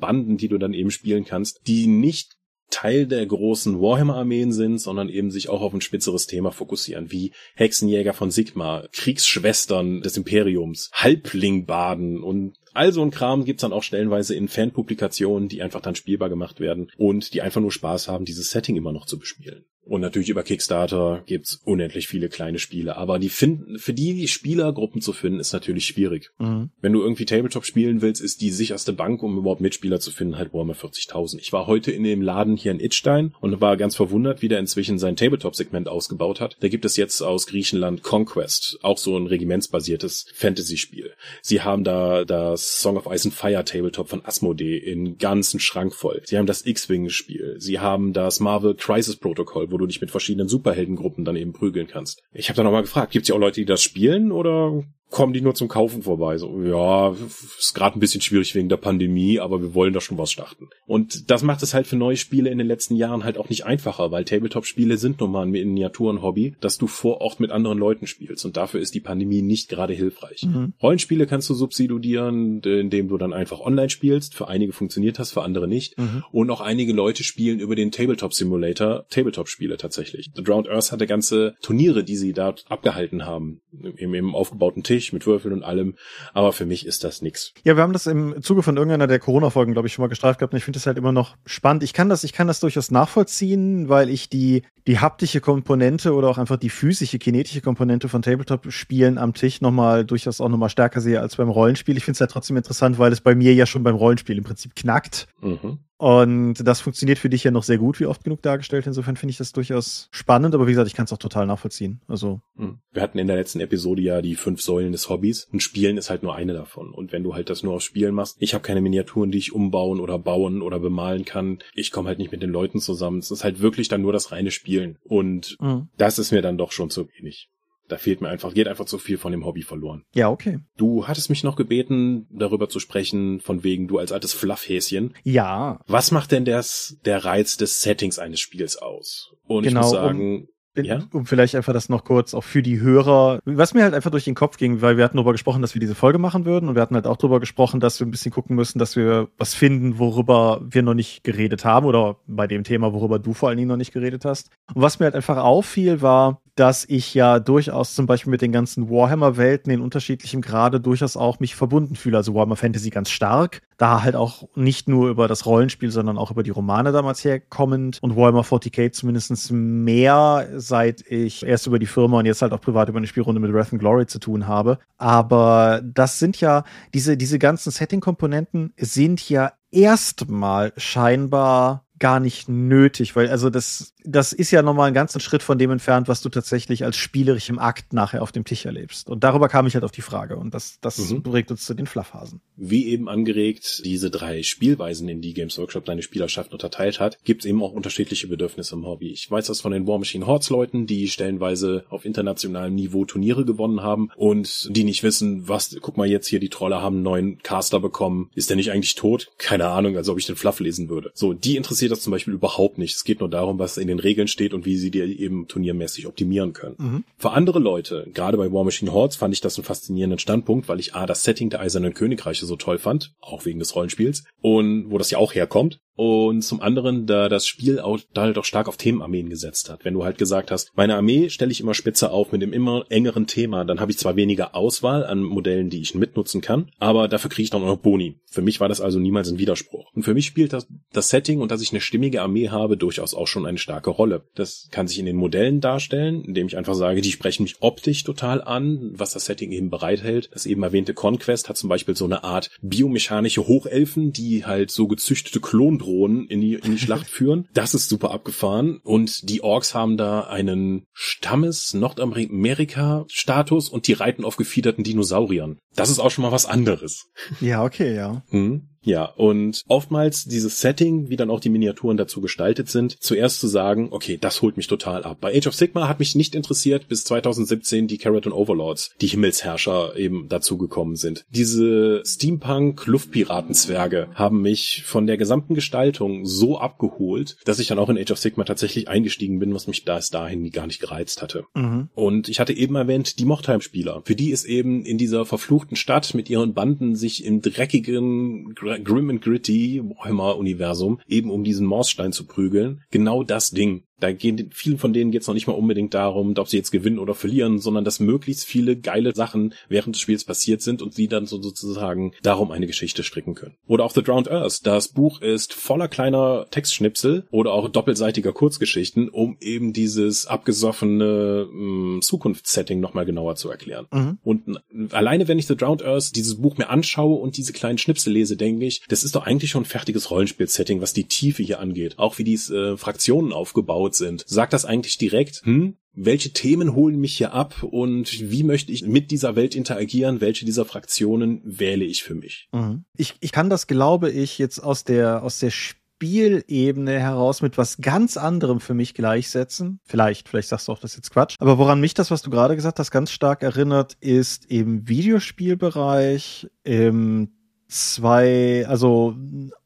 [0.00, 2.36] Banden, die du dann eben spielen kannst, die nicht
[2.70, 7.32] Teil der großen Warhammer-Armeen sind, sondern eben sich auch auf ein spitzeres Thema fokussieren, wie
[7.54, 13.84] Hexenjäger von Sigma, Kriegsschwestern des Imperiums, Halblingbaden und all so ein Kram gibt's dann auch
[13.84, 18.24] stellenweise in Fanpublikationen, die einfach dann spielbar gemacht werden und die einfach nur Spaß haben,
[18.24, 19.64] dieses Setting immer noch zu bespielen.
[19.86, 22.96] Und natürlich über Kickstarter gibt's unendlich viele kleine Spiele.
[22.96, 26.30] Aber die finden, für die, die Spielergruppen zu finden, ist natürlich schwierig.
[26.38, 26.70] Mhm.
[26.80, 30.38] Wenn du irgendwie Tabletop spielen willst, ist die sicherste Bank, um überhaupt Mitspieler zu finden,
[30.38, 31.38] halt Warhammer 40.000.
[31.40, 34.58] Ich war heute in dem Laden hier in Itstein und war ganz verwundert, wie der
[34.58, 36.56] inzwischen sein Tabletop-Segment ausgebaut hat.
[36.60, 41.12] Da gibt es jetzt aus Griechenland Conquest, auch so ein regimentsbasiertes Fantasy-Spiel.
[41.42, 45.94] Sie haben da das Song of Ice and Fire Tabletop von Asmodee in ganzen Schrank
[45.94, 46.22] voll.
[46.24, 47.56] Sie haben das X-Wing-Spiel.
[47.58, 51.88] Sie haben das Marvel Crisis Protocol, wo du dich mit verschiedenen Superheldengruppen dann eben prügeln
[51.88, 52.22] kannst.
[52.32, 55.40] Ich habe da nochmal gefragt, gibt's ja auch Leute, die das spielen oder kommen die
[55.40, 56.38] nur zum Kaufen vorbei.
[56.38, 57.14] So, ja,
[57.58, 60.68] ist gerade ein bisschen schwierig wegen der Pandemie, aber wir wollen da schon was starten.
[60.86, 63.64] Und das macht es halt für neue Spiele in den letzten Jahren halt auch nicht
[63.64, 68.08] einfacher, weil Tabletop-Spiele sind nun mal ein Miniaturen-Hobby, dass du vor Ort mit anderen Leuten
[68.08, 68.44] spielst.
[68.44, 70.42] Und dafür ist die Pandemie nicht gerade hilfreich.
[70.42, 70.74] Mhm.
[70.82, 74.34] Rollenspiele kannst du substituieren, indem du dann einfach online spielst.
[74.34, 75.96] Für einige funktioniert das, für andere nicht.
[75.96, 76.24] Mhm.
[76.32, 80.30] Und auch einige Leute spielen über den Tabletop-Simulator Tabletop-Spiele tatsächlich.
[80.34, 83.60] The Drowned Earth hatte ganze Turniere, die sie dort abgehalten haben,
[83.96, 85.94] im, im aufgebauten Tisch Tisch mit Würfeln und allem.
[86.32, 87.52] Aber für mich ist das nix.
[87.64, 90.38] Ja, wir haben das im Zuge von irgendeiner der Corona-Folgen, glaube ich, schon mal gestreift
[90.38, 90.52] gehabt.
[90.52, 91.82] Und ich finde das halt immer noch spannend.
[91.82, 96.28] Ich kann das, ich kann das durchaus nachvollziehen, weil ich die, die haptische Komponente oder
[96.28, 101.00] auch einfach die physische, kinetische Komponente von Tabletop-Spielen am Tisch nochmal durchaus auch nochmal stärker
[101.00, 101.96] sehe als beim Rollenspiel.
[101.96, 104.44] Ich finde es halt trotzdem interessant, weil es bei mir ja schon beim Rollenspiel im
[104.44, 105.26] Prinzip knackt.
[105.40, 105.78] Mhm.
[106.04, 108.86] Und das funktioniert für dich ja noch sehr gut, wie oft genug dargestellt.
[108.86, 112.02] Insofern finde ich das durchaus spannend, aber wie gesagt, ich kann es auch total nachvollziehen.
[112.06, 112.42] Also.
[112.58, 112.80] Hm.
[112.92, 116.10] Wir hatten in der letzten Episode ja die fünf Säulen des Hobbys und Spielen ist
[116.10, 116.92] halt nur eine davon.
[116.92, 119.54] Und wenn du halt das nur aus Spielen machst, ich habe keine Miniaturen, die ich
[119.54, 121.60] umbauen oder bauen oder bemalen kann.
[121.72, 123.20] Ich komme halt nicht mit den Leuten zusammen.
[123.20, 124.98] Es ist halt wirklich dann nur das reine Spielen.
[125.04, 125.88] Und mhm.
[125.96, 127.48] das ist mir dann doch schon zu wenig.
[127.88, 130.04] Da fehlt mir einfach, geht einfach zu viel von dem Hobby verloren.
[130.14, 130.60] Ja, okay.
[130.76, 135.14] Du hattest mich noch gebeten, darüber zu sprechen, von wegen du als altes Fluffhäschen.
[135.22, 135.80] Ja.
[135.86, 139.34] Was macht denn das, der Reiz des Settings eines Spiels aus?
[139.46, 140.48] Und genau, ich muss sagen, um
[140.82, 141.00] ja?
[141.12, 144.24] um vielleicht einfach das noch kurz auch für die Hörer, was mir halt einfach durch
[144.24, 146.74] den Kopf ging, weil wir hatten darüber gesprochen, dass wir diese Folge machen würden und
[146.74, 149.54] wir hatten halt auch darüber gesprochen, dass wir ein bisschen gucken müssen, dass wir was
[149.54, 153.58] finden, worüber wir noch nicht geredet haben oder bei dem Thema, worüber du vor allen
[153.58, 154.50] Dingen noch nicht geredet hast.
[154.74, 158.52] Und was mir halt einfach auffiel, war, dass ich ja durchaus zum Beispiel mit den
[158.52, 162.16] ganzen Warhammer-Welten in unterschiedlichem Grade durchaus auch mich verbunden fühle.
[162.16, 166.30] Also Warhammer Fantasy ganz stark, da halt auch nicht nur über das Rollenspiel, sondern auch
[166.30, 171.86] über die Romane damals herkommend und Warhammer 40k zumindest mehr, seit ich erst über die
[171.86, 174.46] Firma und jetzt halt auch privat über eine Spielrunde mit Wrath and Glory zu tun
[174.46, 174.78] habe.
[174.96, 183.16] Aber das sind ja, diese, diese ganzen Setting-Komponenten sind ja erstmal scheinbar gar nicht nötig,
[183.16, 186.28] weil also das das ist ja nochmal einen ganzen Schritt von dem entfernt, was du
[186.28, 189.08] tatsächlich als spielerisch im Akt nachher auf dem Tisch erlebst.
[189.08, 190.36] Und darüber kam ich halt auf die Frage.
[190.36, 191.22] Und das, das mhm.
[191.22, 192.42] bringt uns zu den Fluffhasen.
[192.56, 197.44] Wie eben angeregt, diese drei Spielweisen, in die Games Workshop seine Spielerschaft unterteilt hat, gibt
[197.44, 199.10] es eben auch unterschiedliche Bedürfnisse im Hobby.
[199.10, 203.46] Ich weiß das von den War Machine Hordes Leuten, die stellenweise auf internationalem Niveau Turniere
[203.46, 207.04] gewonnen haben und die nicht wissen, was, guck mal jetzt hier, die Trolle haben einen
[207.04, 208.30] neuen Caster bekommen.
[208.34, 209.30] Ist der nicht eigentlich tot?
[209.38, 211.10] Keine Ahnung, als ob ich den Fluff lesen würde.
[211.14, 212.96] So, die interessiert das zum Beispiel überhaupt nicht.
[212.96, 216.06] Es geht nur darum, was in den Regeln steht und wie sie dir eben turniermäßig
[216.06, 216.76] optimieren können.
[216.78, 217.04] Mhm.
[217.16, 220.80] Für andere Leute, gerade bei War Machine Hordes, fand ich das einen faszinierenden Standpunkt, weil
[220.80, 224.90] ich A, das Setting der Eisernen Königreiche so toll fand, auch wegen des Rollenspiels, und
[224.90, 225.78] wo das ja auch herkommt.
[225.96, 229.84] Und zum anderen, da das Spiel auch, da halt auch stark auf Themenarmeen gesetzt hat.
[229.84, 232.84] Wenn du halt gesagt hast, meine Armee stelle ich immer spitze auf mit dem immer
[232.88, 237.08] engeren Thema, dann habe ich zwar weniger Auswahl an Modellen, die ich mitnutzen kann, aber
[237.08, 238.20] dafür kriege ich dann auch noch Boni.
[238.26, 239.92] Für mich war das also niemals ein Widerspruch.
[239.94, 243.14] Und für mich spielt das, das Setting und dass ich eine stimmige Armee habe durchaus
[243.14, 244.24] auch schon eine starke Rolle.
[244.34, 248.02] Das kann sich in den Modellen darstellen, indem ich einfach sage, die sprechen mich optisch
[248.02, 250.30] total an, was das Setting eben bereithält.
[250.32, 254.88] Das eben erwähnte Conquest hat zum Beispiel so eine Art biomechanische Hochelfen, die halt so
[254.88, 255.40] gezüchtete
[255.84, 257.48] Klondrohnen in die, in die Schlacht führen.
[257.52, 258.80] Das ist super abgefahren.
[258.82, 265.58] Und die Orks haben da einen Stammes-Nordamerika-Status und die reiten auf gefiederten Dinosauriern.
[265.74, 267.10] Das ist auch schon mal was anderes.
[267.40, 268.22] Ja, okay, ja.
[268.28, 268.70] Hm.
[268.84, 273.48] Ja, und oftmals dieses Setting, wie dann auch die Miniaturen dazu gestaltet sind, zuerst zu
[273.48, 275.18] sagen, okay, das holt mich total ab.
[275.20, 279.96] Bei Age of Sigma hat mich nicht interessiert, bis 2017 die Keratin Overlords, die Himmelsherrscher
[279.96, 281.24] eben dazugekommen sind.
[281.30, 287.98] Diese Steampunk-Luftpiratenzwerge haben mich von der gesamten Gestaltung so abgeholt, dass ich dann auch in
[287.98, 291.46] Age of Sigma tatsächlich eingestiegen bin, was mich da bis dahin gar nicht gereizt hatte.
[291.54, 291.88] Mhm.
[291.94, 294.02] Und ich hatte eben erwähnt, die Mochtheim-Spieler.
[294.04, 299.10] Für die ist eben in dieser verfluchten Stadt mit ihren Banden sich im dreckigen Grim
[299.10, 302.82] and Gritty Warhammer-Universum, eben um diesen Morsstein zu prügeln.
[302.90, 303.84] Genau das Ding.
[304.00, 306.98] Da gehen vielen von denen jetzt noch nicht mal unbedingt darum, ob sie jetzt gewinnen
[306.98, 311.08] oder verlieren, sondern dass möglichst viele geile Sachen während des Spiels passiert sind und sie
[311.08, 313.54] dann so sozusagen darum eine Geschichte stricken können.
[313.66, 314.66] Oder auch The Drowned Earth.
[314.66, 322.00] Das Buch ist voller kleiner Textschnipsel oder auch doppelseitiger Kurzgeschichten, um eben dieses abgesoffene mm,
[322.02, 323.86] Zukunftssetting nochmal genauer zu erklären.
[323.92, 324.18] Mhm.
[324.24, 324.60] Und
[324.92, 328.36] alleine wenn ich The Drowned Earth dieses Buch mir anschaue und diese kleinen Schnipsel lese,
[328.36, 331.98] denke ich, das ist doch eigentlich schon ein fertiges Rollenspiel-Setting, was die Tiefe hier angeht.
[331.98, 334.24] Auch wie diese äh, Fraktionen aufgebaut sind.
[334.26, 338.84] Sagt das eigentlich direkt, hm, welche Themen holen mich hier ab und wie möchte ich
[338.84, 340.20] mit dieser Welt interagieren?
[340.20, 342.48] Welche dieser Fraktionen wähle ich für mich?
[342.52, 342.84] Mhm.
[342.96, 347.78] Ich, ich kann das, glaube ich, jetzt aus der, aus der Spielebene heraus mit was
[347.78, 349.80] ganz anderem für mich gleichsetzen.
[349.84, 351.36] Vielleicht, vielleicht sagst du auch, das ist jetzt Quatsch.
[351.38, 356.48] Aber woran mich das, was du gerade gesagt hast, ganz stark erinnert, ist im Videospielbereich,
[356.64, 357.33] im
[357.68, 359.16] zwei, also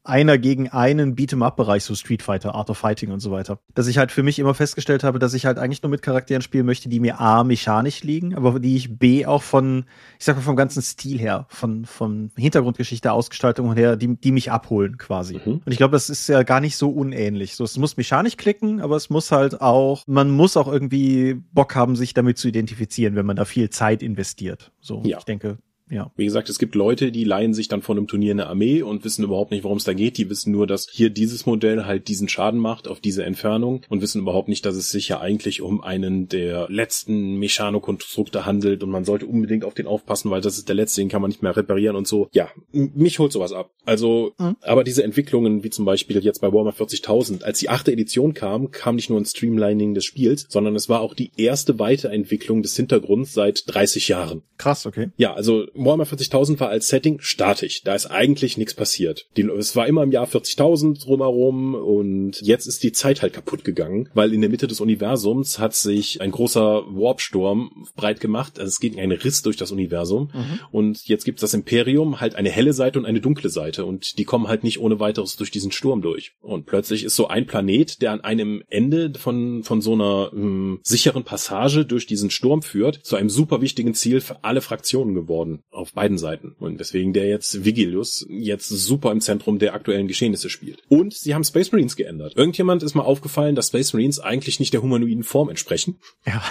[0.03, 3.59] einer gegen einen Beat'em-up-Bereich, so Street Fighter, Art of Fighting und so weiter.
[3.75, 6.41] Dass ich halt für mich immer festgestellt habe, dass ich halt eigentlich nur mit Charakteren
[6.41, 9.85] spielen möchte, die mir A, mechanisch liegen, aber die ich B auch von,
[10.17, 14.51] ich sag mal, vom ganzen Stil her, von, von Hintergrundgeschichte, Ausgestaltung her, die, die mich
[14.51, 15.39] abholen quasi.
[15.45, 15.61] Mhm.
[15.65, 17.55] Und ich glaube, das ist ja gar nicht so unähnlich.
[17.55, 21.75] So, es muss mechanisch klicken, aber es muss halt auch, man muss auch irgendwie Bock
[21.75, 24.71] haben, sich damit zu identifizieren, wenn man da viel Zeit investiert.
[24.81, 25.19] So, ja.
[25.19, 26.11] ich denke, ja.
[26.15, 29.03] Wie gesagt, es gibt Leute, die leihen sich dann von einem Turnier eine Armee und
[29.03, 30.17] wissen überhaupt nicht, worum es da geht.
[30.17, 34.01] Die wissen nur, dass hier dieses Modell halt diesen Schaden macht auf diese Entfernung und
[34.01, 38.91] wissen überhaupt nicht, dass es sich ja eigentlich um einen der letzten Mechanokonstrukte handelt und
[38.91, 41.41] man sollte unbedingt auf den aufpassen, weil das ist der letzte, den kann man nicht
[41.41, 42.29] mehr reparieren und so.
[42.33, 43.71] Ja, mich holt sowas ab.
[43.85, 44.55] Also, mhm.
[44.61, 48.71] aber diese Entwicklungen, wie zum Beispiel jetzt bei Warhammer 40.000, als die achte Edition kam,
[48.71, 52.75] kam nicht nur ein Streamlining des Spiels, sondern es war auch die erste Weiterentwicklung des
[52.75, 54.43] Hintergrunds seit 30 Jahren.
[54.57, 55.09] Krass, okay.
[55.17, 57.83] Ja, also Warhammer 40.000 war als Setting statisch.
[57.83, 59.27] Da ist eigentlich nichts passiert.
[59.37, 63.63] Die, es war immer im Jahr 40.000 drumherum und jetzt ist die Zeit halt kaputt
[63.63, 68.59] gegangen, weil in der Mitte des Universums hat sich ein großer Warpsturm breit gemacht.
[68.59, 70.59] Also es geht ein Riss durch das Universum mhm.
[70.71, 74.17] und jetzt gibt es das Imperium halt eine helle Seite und eine dunkle Seite und
[74.17, 76.33] die kommen halt nicht ohne weiteres durch diesen Sturm durch.
[76.41, 80.41] Und plötzlich ist so ein Planet, der an einem Ende von, von so einer mh,
[80.41, 85.13] hm, sicheren Passage durch diesen Sturm führt, zu einem super wichtigen Ziel für alle Fraktionen
[85.13, 86.55] geworden auf beiden Seiten.
[86.59, 90.81] Und deswegen der jetzt Vigilius jetzt super im Zentrum der aktuellen Geschehnisse spielt.
[90.89, 92.33] Und sie haben Space Marines geändert.
[92.35, 95.97] Irgendjemand ist mal aufgefallen, dass Space Marines eigentlich nicht der humanoiden Form entsprechen.
[96.25, 96.43] Ja.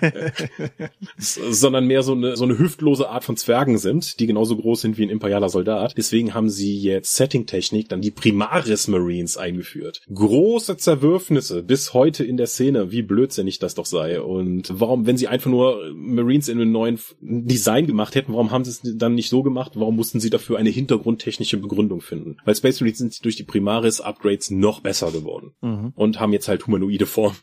[1.18, 4.98] sondern mehr so eine, so eine hüftlose Art von Zwergen sind, die genauso groß sind
[4.98, 5.94] wie ein imperialer Soldat.
[5.96, 10.02] Deswegen haben sie jetzt Setting-Technik, dann die Primaris Marines eingeführt.
[10.12, 14.20] Große Zerwürfnisse bis heute in der Szene, wie blödsinnig das doch sei.
[14.20, 18.64] Und warum, wenn sie einfach nur Marines in einem neuen Design gemacht hätten, warum haben
[18.64, 19.72] sie es dann nicht so gemacht?
[19.74, 22.36] Warum mussten sie dafür eine hintergrundtechnische Begründung finden?
[22.44, 25.92] Weil Space Marines sind durch die Primaris-Upgrades noch besser geworden mhm.
[25.94, 27.36] und haben jetzt halt humanoide Form.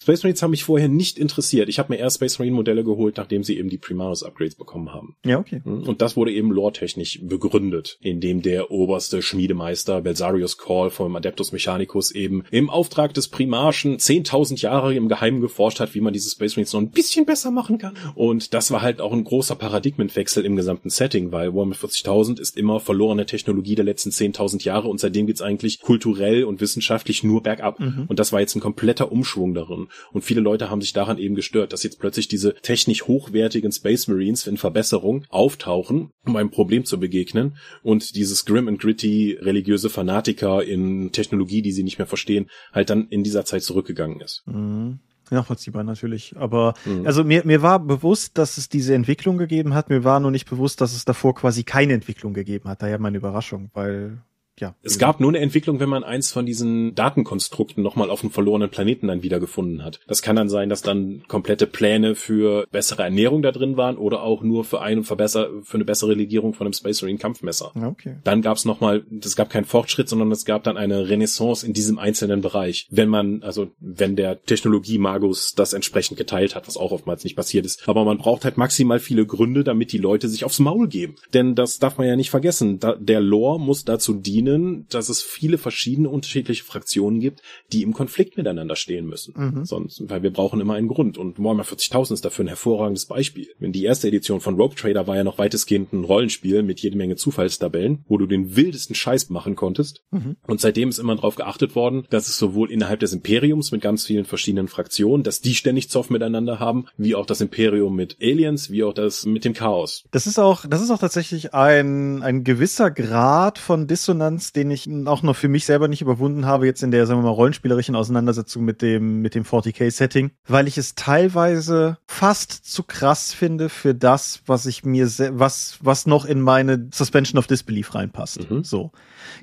[0.00, 1.68] Space Marines haben mich vorher nicht interessiert.
[1.68, 4.92] Ich habe mir erst Space Marine Modelle geholt, nachdem sie eben die Primaris Upgrades bekommen
[4.92, 5.16] haben.
[5.24, 5.60] Ja, okay.
[5.64, 11.52] Hm, und das wurde eben lore-technisch begründet, indem der oberste Schmiedemeister Belsarius Call vom Adeptus
[11.52, 16.30] Mechanicus eben im Auftrag des Primarchen 10.000 Jahre im Geheimen geforscht hat, wie man diese
[16.30, 17.94] Space Marines noch ein bisschen besser machen kann.
[18.14, 22.56] Und das war halt auch ein großer Paradigmenwechsel im gesamten Setting, weil Warhammer 40.000 ist
[22.56, 27.42] immer verlorene Technologie der letzten 10.000 Jahre und seitdem geht's eigentlich kulturell und wissenschaftlich nur
[27.42, 27.80] bergab.
[27.80, 28.04] Mhm.
[28.06, 29.87] Und das war jetzt ein kompletter Umschwung darin.
[30.12, 34.08] Und viele Leute haben sich daran eben gestört, dass jetzt plötzlich diese technisch hochwertigen Space
[34.08, 37.56] Marines in Verbesserung auftauchen, um einem Problem zu begegnen.
[37.82, 42.90] Und dieses grim and gritty religiöse Fanatiker in Technologie, die sie nicht mehr verstehen, halt
[42.90, 44.42] dann in dieser Zeit zurückgegangen ist.
[44.46, 45.00] Mhm.
[45.30, 46.34] Nachvollziehbar natürlich.
[46.36, 47.06] Aber mhm.
[47.06, 49.90] also mir, mir war bewusst, dass es diese Entwicklung gegeben hat.
[49.90, 52.82] Mir war nur nicht bewusst, dass es davor quasi keine Entwicklung gegeben hat.
[52.82, 54.22] Daher meine Überraschung, weil
[54.60, 54.74] ja.
[54.82, 58.70] Es gab nur eine Entwicklung, wenn man eins von diesen Datenkonstrukten nochmal auf dem verlorenen
[58.70, 60.00] Planeten dann wiedergefunden hat.
[60.06, 64.22] Das kann dann sein, dass dann komplette Pläne für bessere Ernährung da drin waren oder
[64.22, 67.72] auch nur für eine verbesser für eine bessere Legierung von einem Space Marine Kampfmesser.
[67.74, 68.16] Okay.
[68.24, 71.72] Dann gab es nochmal, es gab keinen Fortschritt, sondern es gab dann eine Renaissance in
[71.72, 72.86] diesem einzelnen Bereich.
[72.90, 77.66] Wenn man, also wenn der Technologie-Magus das entsprechend geteilt hat, was auch oftmals nicht passiert
[77.66, 77.88] ist.
[77.88, 81.16] Aber man braucht halt maximal viele Gründe, damit die Leute sich aufs Maul geben.
[81.34, 82.78] Denn das darf man ja nicht vergessen.
[82.78, 87.42] Da, der Lore muss dazu dienen, ihnen, dass es viele verschiedene unterschiedliche Fraktionen gibt,
[87.72, 89.34] die im Konflikt miteinander stehen müssen.
[89.36, 89.64] Mhm.
[89.64, 91.18] Sonst, weil wir brauchen immer einen Grund.
[91.18, 93.48] Und Warhammer 40.000 ist dafür ein hervorragendes Beispiel.
[93.58, 96.96] Wenn die erste Edition von Rogue Trader war ja noch weitestgehend ein Rollenspiel mit jede
[96.96, 100.02] Menge Zufallstabellen, wo du den wildesten Scheiß machen konntest.
[100.10, 100.36] Mhm.
[100.46, 104.06] Und seitdem ist immer darauf geachtet worden, dass es sowohl innerhalb des Imperiums mit ganz
[104.06, 108.70] vielen verschiedenen Fraktionen, dass die ständig Zoff miteinander haben, wie auch das Imperium mit Aliens,
[108.70, 110.04] wie auch das mit dem Chaos.
[110.10, 114.70] Das ist auch, das ist auch tatsächlich ein, ein gewisser Grad von Dissonanz Distanz, den
[114.70, 117.30] ich auch noch für mich selber nicht überwunden habe, jetzt in der, sagen wir mal,
[117.30, 123.68] rollenspielerischen Auseinandersetzung mit dem, mit dem 40k-Setting, weil ich es teilweise fast zu krass finde
[123.68, 128.50] für das, was ich mir, was, was noch in meine Suspension of Disbelief reinpasst.
[128.50, 128.64] Mhm.
[128.64, 128.92] So.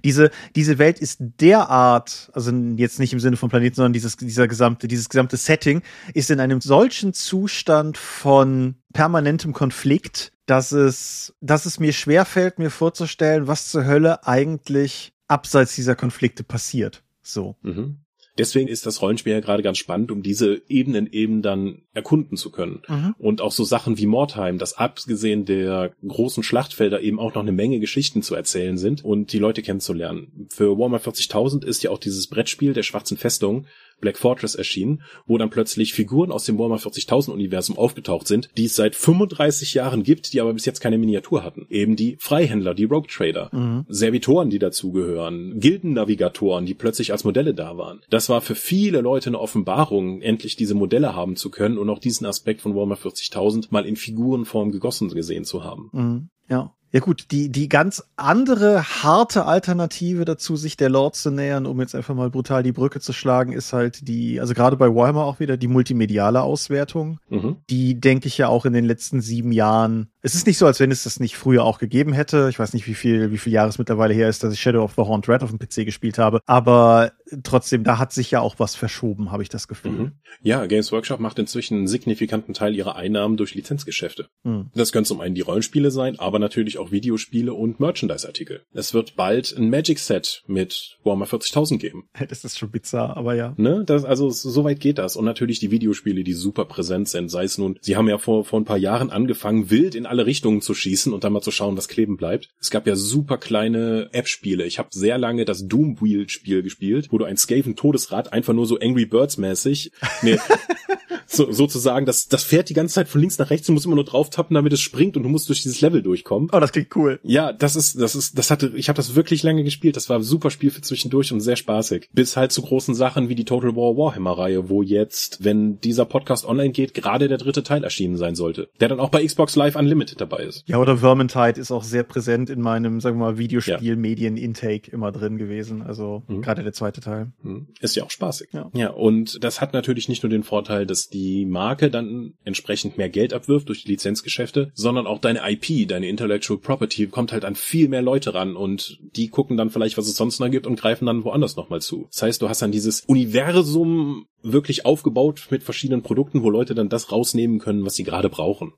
[0.03, 4.47] Diese, diese Welt ist derart, also jetzt nicht im Sinne von Planeten, sondern dieses, dieser
[4.47, 5.81] gesamte, dieses gesamte Setting
[6.13, 12.69] ist in einem solchen Zustand von permanentem Konflikt, dass es, dass es mir schwerfällt, mir
[12.69, 17.03] vorzustellen, was zur Hölle eigentlich abseits dieser Konflikte passiert.
[17.21, 17.55] So.
[17.61, 18.05] Mhm.
[18.37, 22.51] Deswegen ist das Rollenspiel ja gerade ganz spannend, um diese Ebenen eben dann erkunden zu
[22.51, 22.81] können.
[22.87, 23.15] Mhm.
[23.17, 27.53] Und auch so Sachen wie Mordheim, das abgesehen der großen Schlachtfelder eben auch noch eine
[27.53, 30.47] Menge Geschichten zu erzählen sind und die Leute kennenzulernen.
[30.49, 33.67] Für Warhammer 40.000 ist ja auch dieses Brettspiel der Schwarzen Festung
[33.99, 38.65] Black Fortress erschienen, wo dann plötzlich Figuren aus dem Warhammer 40.000 Universum aufgetaucht sind, die
[38.65, 41.65] es seit 35 Jahren gibt, die aber bis jetzt keine Miniatur hatten.
[41.69, 43.85] Eben die Freihändler, die Rogue Trader, mhm.
[43.87, 48.01] Servitoren, die dazugehören, Gildennavigatoren, die plötzlich als Modelle da waren.
[48.09, 51.99] Das war für viele Leute eine Offenbarung, endlich diese Modelle haben zu können und auch
[51.99, 55.89] diesen Aspekt von Warhammer 40.000 mal in Figurenform gegossen gesehen zu haben.
[55.93, 56.29] Mhm.
[56.49, 56.73] Ja.
[56.95, 61.81] Ja gut, die, die ganz andere harte Alternative dazu, sich der Lord zu nähern, um
[61.81, 65.25] jetzt einfach mal brutal die Brücke zu schlagen, ist halt die, also gerade bei Warhammer
[65.25, 67.57] auch wieder die multimediale Auswertung, mhm.
[67.69, 70.79] die denke ich ja auch in den letzten sieben Jahren es ist nicht so, als
[70.79, 72.47] wenn es das nicht früher auch gegeben hätte.
[72.49, 74.83] Ich weiß nicht, wie viel, wie viel Jahre es mittlerweile her ist, dass ich Shadow
[74.83, 76.39] of the Horned Red auf dem PC gespielt habe.
[76.47, 77.11] Aber
[77.43, 79.91] trotzdem, da hat sich ja auch was verschoben, habe ich das Gefühl.
[79.91, 80.11] Mhm.
[80.41, 84.27] Ja, Games Workshop macht inzwischen einen signifikanten Teil ihrer Einnahmen durch Lizenzgeschäfte.
[84.41, 84.71] Mhm.
[84.73, 88.63] Das können zum einen die Rollenspiele sein, aber natürlich auch Videospiele und Merchandise-Artikel.
[88.73, 92.09] Es wird bald ein Magic-Set mit Warhammer 40.000 geben.
[92.35, 93.53] Das ist schon bizarr, aber ja.
[93.57, 95.15] Ne, das, also so weit geht das.
[95.15, 97.29] Und natürlich die Videospiele, die super präsent sind.
[97.29, 100.25] Sei es nun, sie haben ja vor, vor ein paar Jahren angefangen, wild in alle
[100.25, 102.49] Richtungen zu schießen und dann mal zu schauen, was kleben bleibt.
[102.59, 104.65] Es gab ja super kleine App-Spiele.
[104.65, 108.65] Ich habe sehr lange das Doom Wheel-Spiel gespielt, wo du ein Skaven Todesrad einfach nur
[108.65, 110.37] so Angry Birds mäßig nee,
[111.25, 113.95] so, sozusagen, das, das fährt die ganze Zeit von links nach rechts und muss immer
[113.95, 116.49] nur drauf tappen, damit es springt und du musst durch dieses Level durchkommen.
[116.51, 117.19] Oh, das klingt cool.
[117.23, 119.95] Ja, das ist, das ist, das hatte, ich habe das wirklich lange gespielt.
[119.95, 122.09] Das war ein super Spiel für zwischendurch und sehr spaßig.
[122.11, 126.05] Bis halt zu großen Sachen wie die Total War Warhammer Reihe, wo jetzt, wenn dieser
[126.05, 128.69] Podcast online geht, gerade der dritte Teil erschienen sein sollte.
[128.79, 130.63] Der dann auch bei Xbox Live Unlimited dabei ist.
[130.67, 135.37] Ja, oder Vermintide ist auch sehr präsent in meinem, sagen wir mal, Videospiel-Medien-Intake immer drin
[135.37, 135.81] gewesen.
[135.81, 136.41] Also mhm.
[136.41, 137.31] gerade der zweite Teil.
[137.43, 137.67] Mhm.
[137.79, 138.49] Ist ja auch spaßig.
[138.53, 138.69] Ja.
[138.73, 143.09] ja, und das hat natürlich nicht nur den Vorteil, dass die Marke dann entsprechend mehr
[143.09, 147.55] Geld abwirft durch die Lizenzgeschäfte, sondern auch deine IP, deine Intellectual Property kommt halt an
[147.55, 150.79] viel mehr Leute ran und die gucken dann vielleicht, was es sonst noch gibt und
[150.79, 152.07] greifen dann woanders nochmal zu.
[152.11, 156.89] Das heißt, du hast dann dieses Universum wirklich aufgebaut mit verschiedenen Produkten, wo Leute dann
[156.89, 158.73] das rausnehmen können, was sie gerade brauchen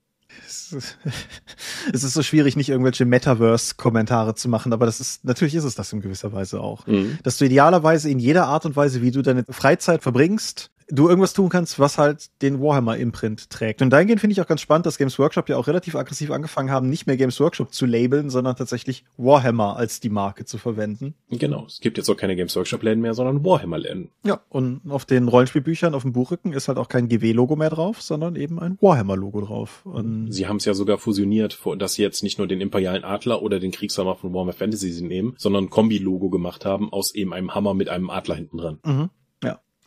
[1.93, 5.75] es ist so schwierig, nicht irgendwelche Metaverse-Kommentare zu machen, aber das ist, natürlich ist es
[5.75, 6.85] das in gewisser Weise auch.
[6.87, 7.17] Mhm.
[7.23, 11.33] Dass du idealerweise in jeder Art und Weise, wie du deine Freizeit verbringst, du irgendwas
[11.33, 13.81] tun kannst, was halt den Warhammer-Imprint trägt.
[13.81, 16.71] Und dahingehend finde ich auch ganz spannend, dass Games Workshop ja auch relativ aggressiv angefangen
[16.71, 21.15] haben, nicht mehr Games Workshop zu labeln, sondern tatsächlich Warhammer als die Marke zu verwenden.
[21.29, 21.65] Genau.
[21.65, 24.09] Es gibt jetzt auch keine Games Workshop-Läden mehr, sondern Warhammer-Läden.
[24.23, 28.01] Ja, und auf den Rollenspielbüchern auf dem Buchrücken ist halt auch kein GW-Logo mehr drauf,
[28.01, 29.85] sondern eben ein Warhammer-Logo drauf.
[29.85, 33.41] Und sie haben es ja sogar fusioniert, dass sie jetzt nicht nur den imperialen Adler
[33.41, 37.53] oder den Kriegshammer von Warhammer Fantasy nehmen, sondern ein Kombi-Logo gemacht haben aus eben einem
[37.53, 38.79] Hammer mit einem Adler hinten dran.
[38.85, 39.09] Mhm.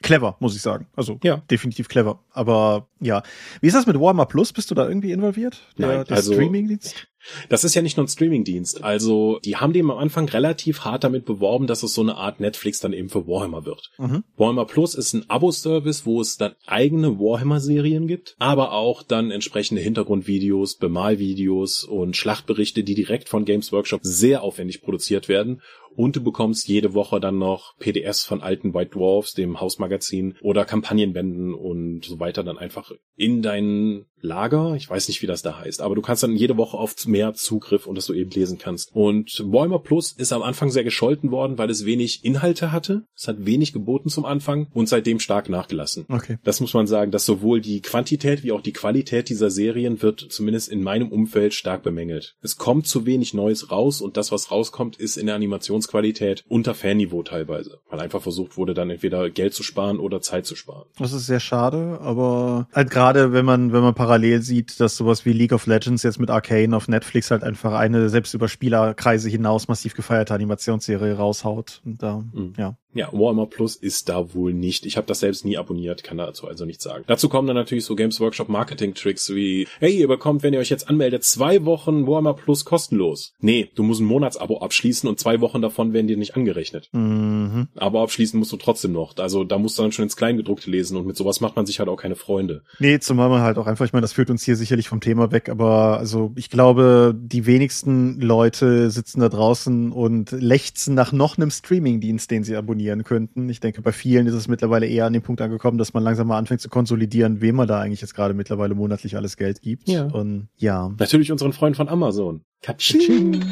[0.03, 0.86] Clever, muss ich sagen.
[0.96, 1.42] Also ja.
[1.51, 2.20] definitiv clever.
[2.32, 3.22] Aber ja.
[3.61, 4.53] Wie ist das mit Warhammer Plus?
[4.53, 5.62] Bist du da irgendwie involviert?
[5.78, 7.09] Der, Nein, der also, Streaming-Dienst?
[7.48, 8.82] Das ist ja nicht nur ein Streaming-Dienst.
[8.82, 12.40] Also, die haben dem am Anfang relativ hart damit beworben, dass es so eine Art
[12.40, 13.90] Netflix dann eben für Warhammer wird.
[13.98, 14.24] Mhm.
[14.36, 19.82] Warhammer Plus ist ein Abo-Service, wo es dann eigene Warhammer-Serien gibt, aber auch dann entsprechende
[19.82, 25.60] Hintergrundvideos, Bemalvideos und Schlachtberichte, die direkt von Games Workshop sehr aufwendig produziert werden
[25.96, 30.64] und du bekommst jede Woche dann noch PDFs von alten White Dwarfs, dem Hausmagazin oder
[30.64, 34.74] Kampagnenbänden und so weiter dann einfach in dein Lager.
[34.76, 37.34] Ich weiß nicht, wie das da heißt, aber du kannst dann jede Woche auf mehr
[37.34, 38.90] Zugriff und das du eben lesen kannst.
[38.94, 43.04] Und Warhammer Plus ist am Anfang sehr gescholten worden, weil es wenig Inhalte hatte.
[43.16, 46.04] Es hat wenig geboten zum Anfang und seitdem stark nachgelassen.
[46.08, 46.38] Okay.
[46.44, 50.20] Das muss man sagen, dass sowohl die Quantität wie auch die Qualität dieser Serien wird
[50.30, 52.36] zumindest in meinem Umfeld stark bemängelt.
[52.42, 56.44] Es kommt zu wenig Neues raus und das, was rauskommt, ist in der Animation Produktionsqualität
[56.48, 60.56] unter Fanniveau teilweise, weil einfach versucht wurde, dann entweder Geld zu sparen oder Zeit zu
[60.56, 60.84] sparen.
[60.98, 65.24] Das ist sehr schade, aber halt gerade wenn man wenn man parallel sieht, dass sowas
[65.24, 69.28] wie League of Legends jetzt mit Arcane auf Netflix halt einfach eine selbst über Spielerkreise
[69.28, 72.54] hinaus massiv gefeierte Animationsserie raushaut und da mhm.
[72.56, 74.84] ja ja, Warhammer Plus ist da wohl nicht.
[74.84, 77.04] Ich habe das selbst nie abonniert, kann dazu also nichts sagen.
[77.06, 80.61] Dazu kommen dann natürlich so Games Workshop Marketing Tricks wie, hey, ihr bekommt, wenn ihr
[80.61, 83.34] euch jetzt anmeldet, zwei Wochen Warhammer Plus kostenlos.
[83.38, 86.88] Nee, du musst ein Monatsabo abschließen und zwei Wochen davon werden dir nicht angerechnet.
[86.92, 87.68] Mhm.
[87.76, 89.16] Aber abschließen musst du trotzdem noch.
[89.18, 91.78] Also da musst du dann schon ins Kleingedruckte lesen und mit sowas macht man sich
[91.78, 92.62] halt auch keine Freunde.
[92.80, 95.32] Nee, zumal man halt auch einfach, ich meine, das führt uns hier sicherlich vom Thema
[95.32, 101.36] weg, aber also ich glaube, die wenigsten Leute sitzen da draußen und lechzen nach noch
[101.36, 103.48] einem Streamingdienst, den sie abonnieren abonnieren könnten.
[103.48, 106.28] Ich denke, bei vielen ist es mittlerweile eher an den Punkt angekommen, dass man langsam
[106.28, 109.88] mal anfängt zu konsolidieren, wem man da eigentlich jetzt gerade mittlerweile monatlich alles Geld gibt.
[109.88, 110.05] Ja.
[110.07, 110.90] Und ja.
[110.98, 112.42] Natürlich unseren Freund von Amazon.
[112.62, 113.42] Katsching.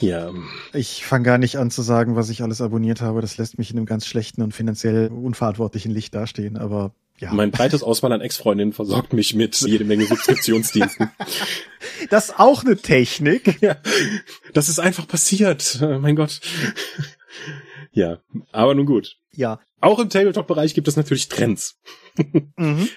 [0.00, 0.30] Ja.
[0.72, 3.20] Ich fange gar nicht an zu sagen, was ich alles abonniert habe.
[3.20, 7.32] Das lässt mich in einem ganz schlechten und finanziell unverantwortlichen Licht dastehen, aber ja.
[7.32, 11.10] Mein breites Auswahl an Ex-Freundinnen versorgt mich mit jede Menge Subskriptionsdiensten.
[12.10, 13.58] Das ist auch eine Technik.
[13.60, 13.76] Ja.
[14.54, 15.78] Das ist einfach passiert.
[15.80, 16.40] Mein Gott.
[17.92, 18.18] Ja,
[18.50, 19.16] aber nun gut.
[19.32, 19.60] Ja.
[19.80, 21.78] Auch im Tabletop-Bereich gibt es natürlich Trends.
[22.56, 22.88] mhm.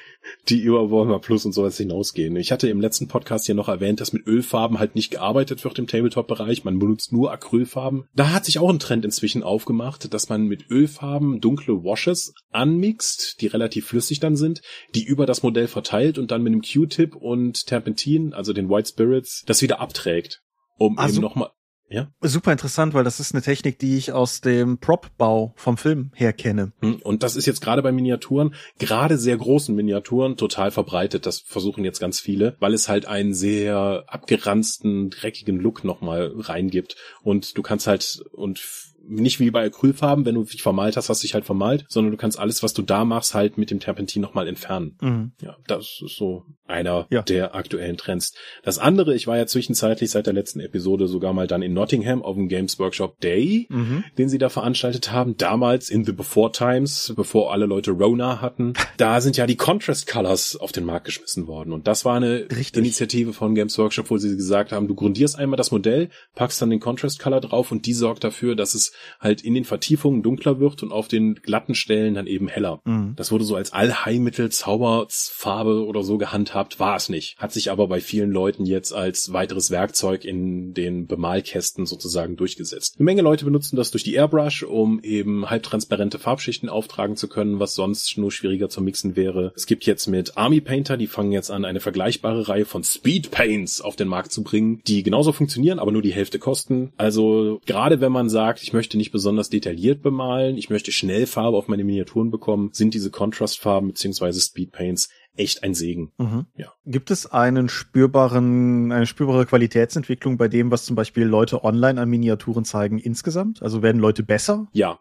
[0.50, 2.36] Die über Warhammer Plus und sowas hinausgehen.
[2.36, 5.80] Ich hatte im letzten Podcast hier noch erwähnt, dass mit Ölfarben halt nicht gearbeitet wird
[5.80, 6.64] im Tabletop-Bereich.
[6.64, 8.06] Man benutzt nur Acrylfarben.
[8.16, 13.42] Da hat sich auch ein Trend inzwischen aufgemacht, dass man mit Ölfarben dunkle Washes anmixt,
[13.42, 14.62] die relativ flüssig dann sind,
[14.94, 18.90] die über das Modell verteilt und dann mit einem Q-Tip und Terpentin, also den White
[18.90, 20.42] Spirits, das wieder abträgt
[20.78, 21.50] um also, eben nochmal
[21.88, 22.12] ja.
[22.22, 26.34] Super interessant, weil das ist eine Technik, die ich aus dem Prop-Bau vom Film her
[26.34, 26.72] kenne.
[26.82, 31.26] Hm, und das ist jetzt gerade bei Miniaturen, gerade sehr großen Miniaturen, total verbreitet.
[31.26, 36.96] Das versuchen jetzt ganz viele, weil es halt einen sehr abgeranzten, dreckigen Look nochmal reingibt.
[37.22, 38.60] Und du kannst halt, und
[39.08, 42.12] nicht wie bei Acrylfarben, wenn du dich vermalt hast, hast du dich halt vermalt, sondern
[42.12, 44.98] du kannst alles, was du da machst, halt mit dem Terpentin nochmal entfernen.
[45.02, 45.32] Mhm.
[45.42, 47.22] Ja, das ist so einer ja.
[47.22, 48.34] der aktuellen Trends.
[48.64, 52.24] Das andere, ich war ja zwischenzeitlich seit der letzten Episode sogar mal dann in Nottingham
[52.24, 54.04] auf dem Games Workshop Day, mhm.
[54.18, 58.74] den sie da veranstaltet haben, damals in the Before Times, bevor alle Leute Rona hatten.
[58.98, 62.48] Da sind ja die Contrast Colors auf den Markt geschmissen worden und das war eine
[62.50, 62.78] Richtig.
[62.78, 66.70] Initiative von Games Workshop, wo sie gesagt haben, du grundierst einmal das Modell, packst dann
[66.70, 70.60] den Contrast Color drauf und die sorgt dafür, dass es halt in den Vertiefungen dunkler
[70.60, 72.82] wird und auf den glatten Stellen dann eben heller.
[72.86, 73.14] Mhm.
[73.16, 77.38] Das wurde so als Allheilmittel, Zauberfarbe oder so gehandhabt, war es nicht.
[77.38, 82.96] Hat sich aber bei vielen Leuten jetzt als weiteres Werkzeug in den Bemalkästen sozusagen durchgesetzt.
[82.98, 87.60] Eine Menge Leute benutzen das durch die Airbrush, um eben halbtransparente Farbschichten auftragen zu können,
[87.60, 89.54] was sonst nur schwieriger zu mixen wäre.
[89.56, 93.32] Es gibt jetzt mit Army Painter, die fangen jetzt an, eine vergleichbare Reihe von Speed
[93.32, 96.92] Paints auf den Markt zu bringen, die genauso funktionieren, aber nur die Hälfte kosten.
[96.98, 101.58] Also gerade wenn man sagt, ich möchte nicht besonders detailliert bemalen, ich möchte schnell Farbe
[101.58, 106.12] auf meine Miniaturen bekommen, sind diese Contrastfarben beziehungsweise Speedpaints echt ein Segen.
[106.18, 106.46] Mhm.
[106.58, 106.74] Ja.
[106.86, 112.10] Gibt es einen spürbaren, eine spürbare Qualitätsentwicklung bei dem, was zum Beispiel Leute online an
[112.10, 113.62] Miniaturen zeigen insgesamt?
[113.62, 114.68] Also werden Leute besser?
[114.72, 115.00] Ja,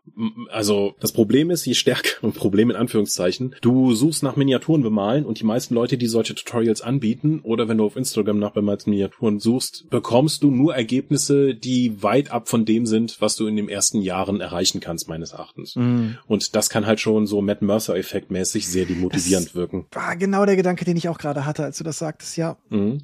[0.50, 5.24] also das Problem ist, je stärker, ein Problem in Anführungszeichen, du suchst nach Miniaturen bemalen
[5.24, 8.90] und die meisten Leute, die solche Tutorials anbieten oder wenn du auf Instagram nach bemalten
[8.90, 13.56] Miniaturen suchst, bekommst du nur Ergebnisse, die weit ab von dem sind, was du in
[13.56, 15.76] den ersten Jahren erreichen kannst, meines Erachtens.
[15.76, 16.18] Mhm.
[16.26, 19.86] Und das kann halt schon so Matt Mercer-Effekt mäßig sehr demotivierend das wirken
[20.24, 22.56] genau der Gedanke, den ich auch gerade hatte, als du das sagtest, ja.
[22.70, 23.02] Mhm.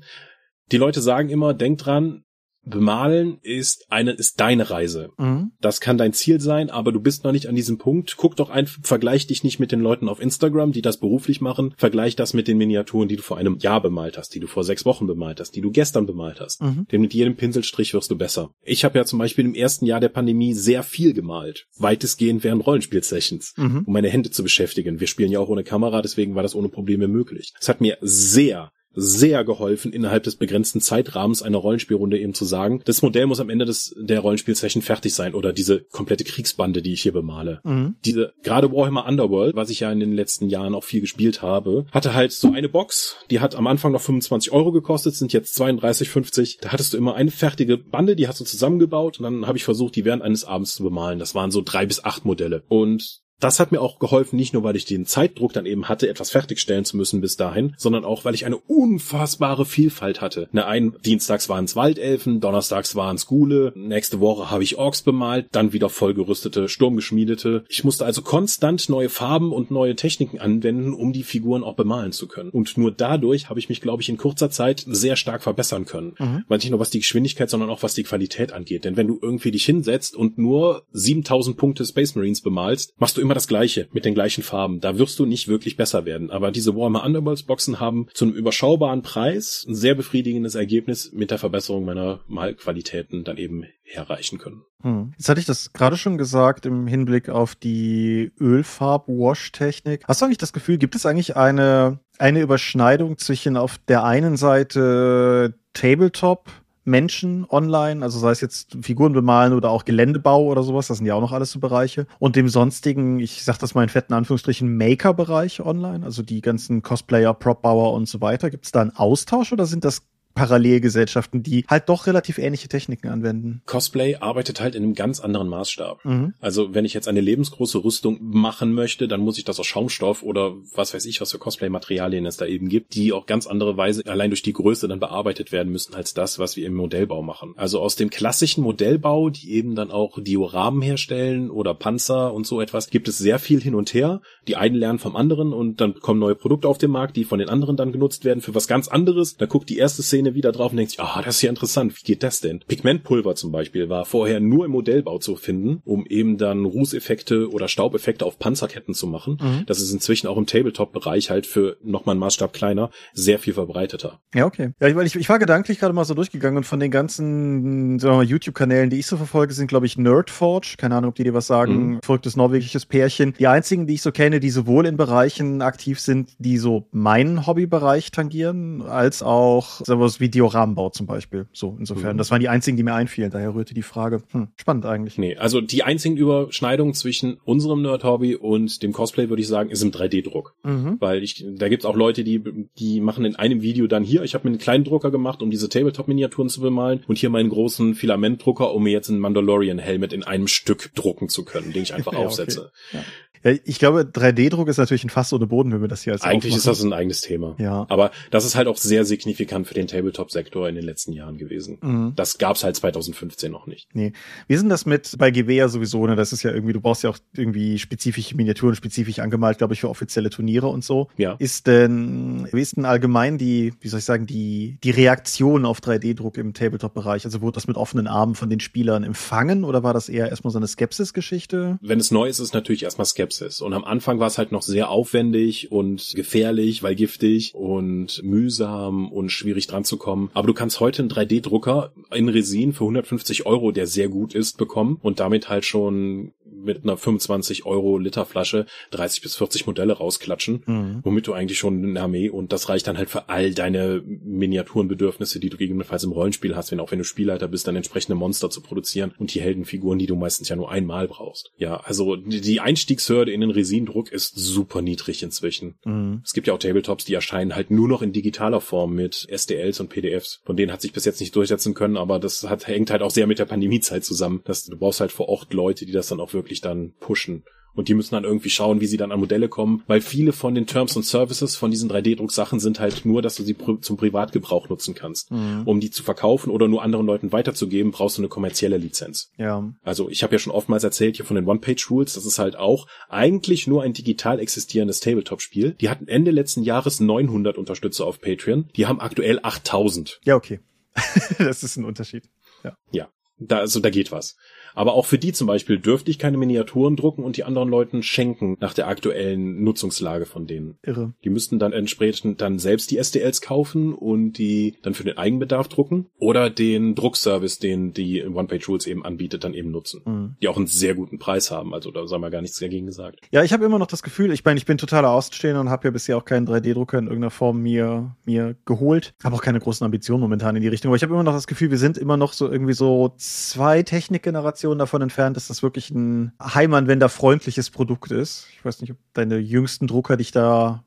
[0.72, 2.24] Die Leute sagen immer, denk dran,
[2.64, 5.10] Bemalen ist eine, ist deine Reise.
[5.18, 5.52] Mhm.
[5.60, 8.16] Das kann dein Ziel sein, aber du bist noch nicht an diesem Punkt.
[8.16, 11.74] Guck doch einfach, vergleich dich nicht mit den Leuten auf Instagram, die das beruflich machen.
[11.76, 14.64] Vergleich das mit den Miniaturen, die du vor einem Jahr bemalt hast, die du vor
[14.64, 16.62] sechs Wochen bemalt hast, die du gestern bemalt hast.
[16.62, 16.86] Mhm.
[16.92, 18.50] Denn mit jedem Pinselstrich wirst du besser.
[18.62, 21.66] Ich habe ja zum Beispiel im ersten Jahr der Pandemie sehr viel gemalt.
[21.78, 23.84] Weitestgehend während Rollenspiel-Sessions, mhm.
[23.86, 25.00] um meine Hände zu beschäftigen.
[25.00, 27.52] Wir spielen ja auch ohne Kamera, deswegen war das ohne Probleme möglich.
[27.60, 32.82] Es hat mir sehr sehr geholfen, innerhalb des begrenzten Zeitrahmens einer Rollenspielrunde eben zu sagen,
[32.84, 36.92] das Modell muss am Ende des, der Rollenspielsession fertig sein oder diese komplette Kriegsbande, die
[36.92, 37.60] ich hier bemale.
[37.64, 37.94] Mhm.
[38.04, 41.86] Diese, gerade Warhammer Underworld, was ich ja in den letzten Jahren auch viel gespielt habe,
[41.92, 45.60] hatte halt so eine Box, die hat am Anfang noch 25 Euro gekostet, sind jetzt
[45.60, 46.58] 32,50.
[46.60, 49.64] Da hattest du immer eine fertige Bande, die hast du zusammengebaut und dann habe ich
[49.64, 51.18] versucht, die während eines Abends zu bemalen.
[51.18, 52.64] Das waren so drei bis acht Modelle.
[52.68, 56.08] Und das hat mir auch geholfen, nicht nur weil ich den Zeitdruck dann eben hatte,
[56.08, 60.48] etwas fertigstellen zu müssen bis dahin, sondern auch weil ich eine unfassbare Vielfalt hatte.
[60.52, 65.02] Ne, ein Dienstags waren es Waldelfen, Donnerstags waren es Gule, nächste Woche habe ich Orks
[65.02, 67.64] bemalt, dann wieder vollgerüstete, Sturmgeschmiedete.
[67.68, 72.12] Ich musste also konstant neue Farben und neue Techniken anwenden, um die Figuren auch bemalen
[72.12, 72.50] zu können.
[72.50, 76.14] Und nur dadurch habe ich mich, glaube ich, in kurzer Zeit sehr stark verbessern können.
[76.18, 76.44] Mhm.
[76.48, 78.84] Weil nicht nur was die Geschwindigkeit, sondern auch was die Qualität angeht.
[78.84, 83.20] Denn wenn du irgendwie dich hinsetzt und nur 7000 Punkte Space Marines bemalst, machst du
[83.20, 84.80] immer immer das Gleiche mit den gleichen Farben.
[84.80, 86.32] Da wirst du nicht wirklich besser werden.
[86.32, 91.30] Aber diese Warhammer Underworlds Boxen haben zu einem überschaubaren Preis ein sehr befriedigendes Ergebnis mit
[91.30, 94.62] der Verbesserung meiner Malqualitäten dann eben erreichen können.
[94.82, 95.12] Hm.
[95.16, 100.02] Jetzt hatte ich das gerade schon gesagt im Hinblick auf die Ölfarb-Wash-Technik.
[100.08, 104.36] Hast du eigentlich das Gefühl, gibt es eigentlich eine, eine Überschneidung zwischen auf der einen
[104.36, 106.50] Seite Tabletop
[106.90, 111.06] Menschen online, also sei es jetzt Figuren bemalen oder auch Geländebau oder sowas, das sind
[111.06, 112.06] ja auch noch alles so Bereiche.
[112.18, 116.82] Und dem sonstigen, ich sag das mal in fetten Anführungsstrichen, Maker-Bereich online, also die ganzen
[116.82, 118.50] Cosplayer, Prop-Bauer und so weiter.
[118.50, 120.02] Gibt es da einen Austausch oder sind das
[120.34, 123.62] Parallelgesellschaften, die halt doch relativ ähnliche Techniken anwenden.
[123.66, 126.04] Cosplay arbeitet halt in einem ganz anderen Maßstab.
[126.04, 126.34] Mhm.
[126.40, 130.22] Also wenn ich jetzt eine lebensgroße Rüstung machen möchte, dann muss ich das aus Schaumstoff
[130.22, 133.76] oder was weiß ich, was für Cosplay-Materialien es da eben gibt, die auch ganz andere
[133.76, 137.22] Weise allein durch die Größe dann bearbeitet werden müssen als das, was wir im Modellbau
[137.22, 137.54] machen.
[137.56, 142.60] Also aus dem klassischen Modellbau, die eben dann auch Dioramen herstellen oder Panzer und so
[142.60, 144.20] etwas, gibt es sehr viel hin und her.
[144.46, 147.38] Die einen lernen vom anderen und dann kommen neue Produkte auf den Markt, die von
[147.38, 149.36] den anderen dann genutzt werden für was ganz anderes.
[149.36, 151.50] Da guckt die erste Szene Szene wieder drauf und denkt sich, ah, das ist ja
[151.50, 152.60] interessant, wie geht das denn?
[152.66, 157.68] Pigmentpulver zum Beispiel war vorher nur im Modellbau zu finden, um eben dann Rußeffekte oder
[157.68, 159.38] Staubeffekte auf Panzerketten zu machen.
[159.40, 159.64] Mhm.
[159.66, 164.20] Das ist inzwischen auch im Tabletop-Bereich halt für nochmal einen Maßstab kleiner sehr viel verbreiteter.
[164.34, 164.72] Ja, okay.
[164.80, 168.98] Ja, ich, ich war gedanklich gerade mal so durchgegangen und von den ganzen YouTube-Kanälen, die
[168.98, 170.74] ich so verfolge, sind, glaube ich, Nerdforge.
[170.76, 171.94] Keine Ahnung, ob die dir was sagen.
[171.94, 172.00] Mhm.
[172.02, 173.34] Verrücktes norwegisches Pärchen.
[173.38, 177.46] Die einzigen, die ich so kenne, die sowohl in Bereichen aktiv sind, die so meinen
[177.46, 181.46] Hobbybereich tangieren, als auch sagen wir, wie Dioramen zum Beispiel.
[181.52, 182.14] So, insofern.
[182.14, 182.18] Mhm.
[182.18, 183.30] Das waren die einzigen, die mir einfielen.
[183.30, 184.22] Daher rührte die Frage.
[184.32, 185.18] Hm, spannend eigentlich.
[185.18, 189.82] Nee, also die einzigen Überschneidungen zwischen unserem Nerd-Hobby und dem Cosplay, würde ich sagen, ist
[189.82, 190.54] im 3D-Druck.
[190.64, 190.96] Mhm.
[190.98, 192.42] Weil ich, da gibt's auch Leute, die,
[192.78, 195.50] die machen in einem Video dann hier, ich habe mir einen kleinen Drucker gemacht, um
[195.50, 200.24] diese Tabletop-Miniaturen zu bemalen und hier meinen großen Filamentdrucker, um mir jetzt einen Mandalorian-Helmet in
[200.24, 202.70] einem Stück drucken zu können, den ich einfach ja, aufsetze.
[202.90, 202.98] Okay.
[202.98, 203.04] Ja.
[203.42, 206.22] Ja, ich glaube, 3D-Druck ist natürlich ein Fass ohne Boden, wenn wir das hier als
[206.22, 206.58] Eigentlich aufmachen.
[206.58, 207.54] ist das ein eigenes Thema.
[207.58, 207.86] Ja.
[207.88, 211.78] Aber das ist halt auch sehr signifikant für den Tabletop-Sektor in den letzten Jahren gewesen.
[211.80, 212.12] Mhm.
[212.16, 213.88] Das gab's halt 2015 noch nicht.
[213.94, 214.12] Nee.
[214.46, 216.82] Wie ist denn das mit, bei GW ja sowieso, ne, das ist ja irgendwie, du
[216.82, 221.08] brauchst ja auch irgendwie spezifische Miniaturen, spezifisch angemalt, glaube ich, für offizielle Turniere und so.
[221.16, 221.36] Ja.
[221.38, 225.80] Ist denn, wie ist denn allgemein die, wie soll ich sagen, die, die Reaktion auf
[225.80, 227.24] 3D-Druck im Tabletop-Bereich?
[227.24, 230.50] Also wurde das mit offenen Armen von den Spielern empfangen oder war das eher erstmal
[230.50, 231.78] so eine Skepsis-Geschichte?
[231.80, 233.19] Wenn es neu ist, ist natürlich erstmal Skepsis.
[233.20, 233.60] Skepsis.
[233.60, 239.12] Und am Anfang war es halt noch sehr aufwendig und gefährlich, weil giftig und mühsam
[239.12, 240.30] und schwierig dran zu kommen.
[240.32, 244.56] Aber du kannst heute einen 3D-Drucker in Resin für 150 Euro, der sehr gut ist,
[244.56, 246.32] bekommen und damit halt schon
[246.62, 251.00] mit einer 25 Euro Liter Flasche 30 bis 40 Modelle rausklatschen, mhm.
[251.02, 255.40] womit du eigentlich schon eine Armee und das reicht dann halt für all deine Miniaturenbedürfnisse,
[255.40, 258.50] die du gegebenenfalls im Rollenspiel hast, wenn auch wenn du Spielleiter bist, dann entsprechende Monster
[258.50, 261.52] zu produzieren und die Heldenfiguren, die du meistens ja nur einmal brauchst.
[261.56, 265.76] Ja, also die Einstiegshürde in den Resindruck ist super niedrig inzwischen.
[265.84, 266.22] Mhm.
[266.24, 269.80] Es gibt ja auch Tabletops, die erscheinen halt nur noch in digitaler Form mit SDLs
[269.80, 270.40] und PDFs.
[270.44, 273.10] Von denen hat sich bis jetzt nicht durchsetzen können, aber das hat, hängt halt auch
[273.10, 274.42] sehr mit der Pandemiezeit zusammen.
[274.44, 277.44] dass du brauchst halt vor Ort Leute, die das dann auch wirklich dann pushen.
[277.74, 280.54] Und die müssen dann irgendwie schauen, wie sie dann an Modelle kommen, weil viele von
[280.54, 283.96] den Terms und Services von diesen 3D-Drucksachen sind halt nur, dass du sie pr zum
[283.96, 285.30] Privatgebrauch nutzen kannst.
[285.30, 285.62] Mhm.
[285.64, 289.30] Um die zu verkaufen oder nur anderen Leuten weiterzugeben, brauchst du eine kommerzielle Lizenz.
[289.38, 289.72] Ja.
[289.82, 292.86] Also ich habe ja schon oftmals erzählt hier von den One-Page-Rules, das ist halt auch
[293.08, 295.76] eigentlich nur ein digital existierendes Tabletop-Spiel.
[295.80, 298.68] Die hatten Ende letzten Jahres 900 Unterstützer auf Patreon.
[298.76, 300.20] Die haben aktuell 8000.
[300.24, 300.60] Ja, okay.
[301.38, 302.24] das ist ein Unterschied.
[302.64, 302.74] Ja.
[302.90, 303.08] Ja.
[303.38, 304.36] Da, also da geht was.
[304.74, 308.02] Aber auch für die zum Beispiel dürfte ich keine Miniaturen drucken und die anderen Leuten
[308.02, 310.78] schenken nach der aktuellen Nutzungslage von denen.
[310.82, 311.12] Irre.
[311.24, 315.68] Die müssten dann entsprechend dann selbst die STLs kaufen und die dann für den Eigenbedarf
[315.68, 320.02] drucken oder den Druckservice, den die One-Page-Rules eben anbietet, dann eben nutzen.
[320.04, 320.36] Mhm.
[320.42, 321.74] Die auch einen sehr guten Preis haben.
[321.74, 323.20] Also da sagen wir gar nichts dagegen gesagt.
[323.30, 325.88] Ja, ich habe immer noch das Gefühl, ich meine, ich bin totaler Außenstehender und habe
[325.88, 329.14] ja bisher auch keinen 3D-Drucker in irgendeiner Form mir, mir geholt.
[329.22, 330.90] Habe auch keine großen Ambitionen momentan in die Richtung.
[330.90, 333.82] Aber ich habe immer noch das Gefühl, wir sind immer noch so irgendwie so zwei
[333.82, 338.46] Technikgenerationen davon entfernt, dass das wirklich ein heimanwenderfreundliches Produkt ist.
[338.52, 340.84] Ich weiß nicht, ob deine jüngsten Drucker dich da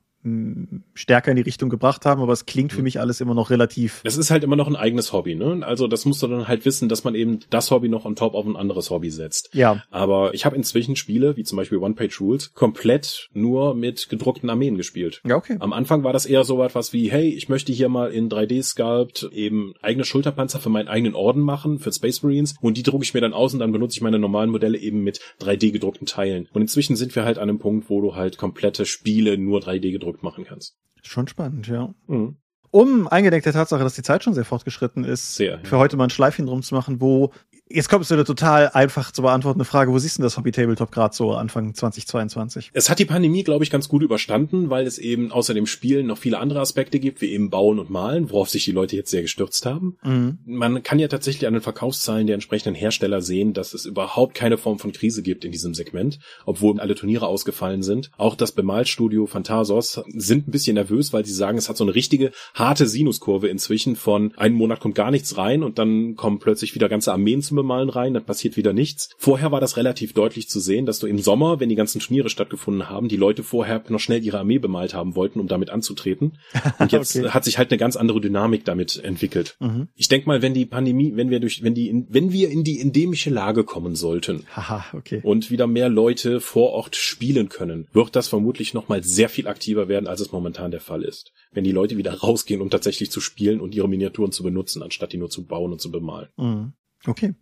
[0.94, 2.84] stärker in die Richtung gebracht haben, aber es klingt für Mhm.
[2.86, 4.02] mich alles immer noch relativ.
[4.04, 5.62] Das ist halt immer noch ein eigenes Hobby, ne?
[5.66, 8.34] Also das musst du dann halt wissen, dass man eben das Hobby noch on top
[8.34, 9.50] auf ein anderes Hobby setzt.
[9.54, 14.78] Ja, Aber ich habe inzwischen Spiele, wie zum Beispiel One-Page-Rules, komplett nur mit gedruckten Armeen
[14.78, 15.22] gespielt.
[15.26, 15.58] ja, okay.
[15.60, 19.30] Am Anfang war das eher so etwas wie, hey, ich möchte hier mal in 3D-Sculpt
[19.34, 23.14] eben eigene Schulterpanzer für meinen eigenen Orden machen, für Space Marines, und die drucke ich
[23.14, 26.48] mir dann aus und dann benutze ich meine normalen Modelle eben mit 3D gedruckten Teilen.
[26.54, 29.92] Und inzwischen sind wir halt an einem Punkt, wo du halt komplette Spiele nur 3D
[29.92, 30.76] gedruckt machen kannst.
[31.02, 31.94] Schon spannend, ja.
[32.08, 32.38] Mhm.
[32.72, 35.64] Um eingedenk der Tatsache, dass die Zeit schon sehr fortgeschritten ist, Sehr, ja.
[35.64, 37.32] für heute mal ein Schleifchen drum zu machen, wo
[37.74, 40.92] jetzt kommt so eine total einfach zu beantwortende Frage, wo siehst du das Hobby Tabletop
[40.92, 42.70] gerade so Anfang 2022?
[42.74, 46.06] Es hat die Pandemie, glaube ich, ganz gut überstanden, weil es eben außer dem Spielen
[46.06, 49.10] noch viele andere Aspekte gibt, wie eben Bauen und Malen, worauf sich die Leute jetzt
[49.10, 49.98] sehr gestürzt haben.
[50.04, 50.38] Mhm.
[50.46, 54.58] Man kann ja tatsächlich an den Verkaufszahlen der entsprechenden Hersteller sehen, dass es überhaupt keine
[54.58, 58.12] Form von Krise gibt in diesem Segment, obwohl alle Turniere ausgefallen sind.
[58.18, 61.96] Auch das Bemalstudio Phantasos sind ein bisschen nervös, weil sie sagen, es hat so eine
[61.96, 66.76] richtige harte Sinuskurve inzwischen von einen Monat kommt gar nichts rein und dann kommen plötzlich
[66.76, 69.10] wieder ganze Armeen zum Bemalen rein, dann passiert wieder nichts.
[69.18, 72.30] Vorher war das relativ deutlich zu sehen, dass du im Sommer, wenn die ganzen Turniere
[72.30, 76.38] stattgefunden haben, die Leute vorher noch schnell ihre Armee bemalt haben wollten, um damit anzutreten.
[76.80, 77.30] Und jetzt Okay.
[77.30, 79.56] hat sich halt eine ganz andere Dynamik damit entwickelt.
[79.60, 79.88] Mhm.
[79.96, 82.64] Ich denk mal, wenn die Pandemie, wenn wir durch, wenn die, in, wenn wir in
[82.64, 85.22] die endemische Lage kommen sollten Haha, okay.
[85.24, 89.48] und wieder mehr Leute vor Ort spielen können, wird das vermutlich noch mal sehr viel
[89.48, 91.32] aktiver werden, als es momentan der Fall ist.
[91.52, 95.14] Wenn die Leute wieder rausgehen, um tatsächlich zu spielen und ihre Miniaturen zu benutzen, anstatt
[95.14, 96.30] die nur zu bauen und zu bemalen.
[96.38, 96.74] Mhm.
[97.06, 97.34] Okay.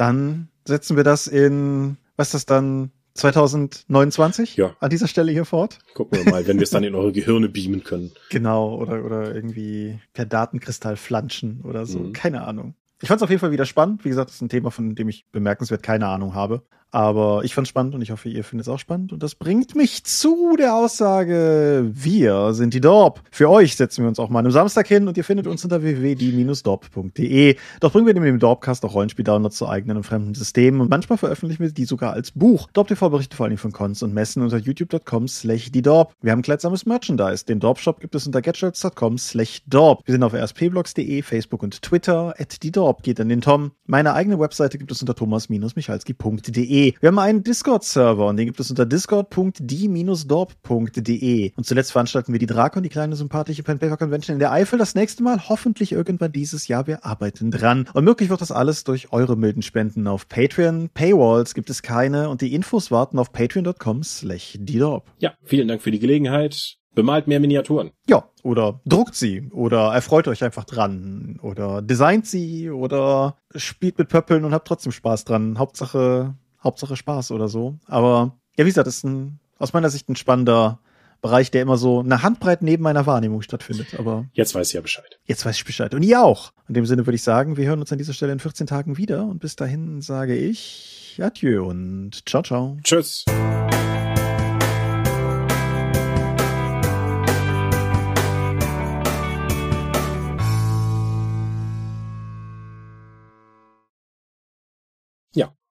[0.00, 4.56] Dann setzen wir das in, was ist das dann, 2029?
[4.56, 4.74] Ja.
[4.80, 5.78] An dieser Stelle hier fort?
[5.92, 8.10] Gucken wir mal, wenn wir es dann in eure Gehirne beamen können.
[8.30, 11.98] Genau, oder, oder irgendwie per Datenkristall flanschen oder so.
[11.98, 12.12] Mhm.
[12.14, 12.72] Keine Ahnung.
[13.02, 14.02] Ich fand es auf jeden Fall wieder spannend.
[14.06, 16.62] Wie gesagt, das ist ein Thema, von dem ich bemerkenswert keine Ahnung habe.
[16.92, 19.12] Aber ich fand es spannend und ich hoffe, ihr findet es auch spannend.
[19.12, 23.22] Und das bringt mich zu der Aussage, wir sind die Dorp.
[23.30, 25.82] Für euch setzen wir uns auch mal am Samstag hin und ihr findet uns unter
[25.82, 27.56] www.die-dorp.de.
[27.80, 31.18] Dort bringen wir neben dem Dorpcast auch Rollenspiel-Downloads zu eigenen und fremden Systemen und manchmal
[31.18, 32.68] veröffentlichen wir die sogar als Buch.
[32.72, 36.14] Dorp TV berichtet vor allem von Cons und Messen unter youtube.com slash die Dorp.
[36.22, 37.44] Wir haben kleidsames Merchandise.
[37.44, 40.02] Den Dorp-Shop gibt es unter getshirts.com slash Dorp.
[40.06, 42.34] Wir sind auf rspblogs.de, Facebook und Twitter.
[42.38, 43.70] At die Dorp geht an den Tom.
[43.86, 46.79] Meine eigene Webseite gibt es unter thomas-michalski.de.
[46.80, 51.52] Wir haben einen Discord-Server und den gibt es unter discord.die-dorp.de.
[51.56, 54.78] Und zuletzt veranstalten wir die Drakon, die kleine sympathische Pen Paper Convention in der Eifel.
[54.78, 56.86] Das nächste Mal hoffentlich irgendwann dieses Jahr.
[56.86, 57.86] Wir arbeiten dran.
[57.92, 60.88] Und möglich wird das alles durch eure milden Spenden auf Patreon.
[60.94, 65.10] Paywalls gibt es keine und die Infos warten auf patreon.com slash die Dorp.
[65.18, 66.78] Ja, vielen Dank für die Gelegenheit.
[66.94, 67.90] Bemalt mehr Miniaturen.
[68.08, 74.08] Ja, oder druckt sie oder erfreut euch einfach dran oder designt sie oder spielt mit
[74.08, 75.58] Pöppeln und habt trotzdem Spaß dran.
[75.58, 77.78] Hauptsache, Hauptsache Spaß oder so.
[77.86, 80.78] Aber ja, wie gesagt, das ist ein, aus meiner Sicht ein spannender
[81.22, 83.88] Bereich, der immer so eine Handbreit neben meiner Wahrnehmung stattfindet.
[83.98, 85.18] Aber Jetzt weiß ich ja Bescheid.
[85.26, 85.94] jetzt weiß ich Bescheid.
[85.94, 86.52] Und ihr auch.
[86.68, 88.96] In dem Sinne würde ich sagen, wir hören uns an dieser Stelle in 14 Tagen
[88.96, 89.24] wieder.
[89.26, 92.78] Und bis dahin sage ich Adieu und ciao, ciao.
[92.82, 93.24] Tschüss.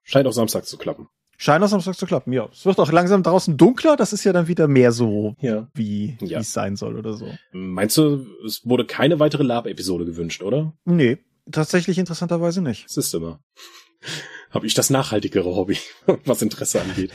[0.10, 1.08] Scheint auch Samstag zu klappen.
[1.38, 2.50] Scheint auch Samstag zu klappen, ja.
[2.52, 3.96] Es wird auch langsam draußen dunkler.
[3.96, 5.70] Das ist ja dann wieder mehr so, Ja.
[5.74, 6.40] wie wie Ja.
[6.40, 7.28] es sein soll oder so.
[7.54, 10.74] Meinst du, es wurde keine weitere Lab-Episode gewünscht, oder?
[10.84, 12.86] Nee, tatsächlich interessanterweise nicht.
[12.86, 13.40] Das ist immer.
[14.52, 15.78] Habe ich das nachhaltigere Hobby,
[16.26, 17.12] was Interesse angeht.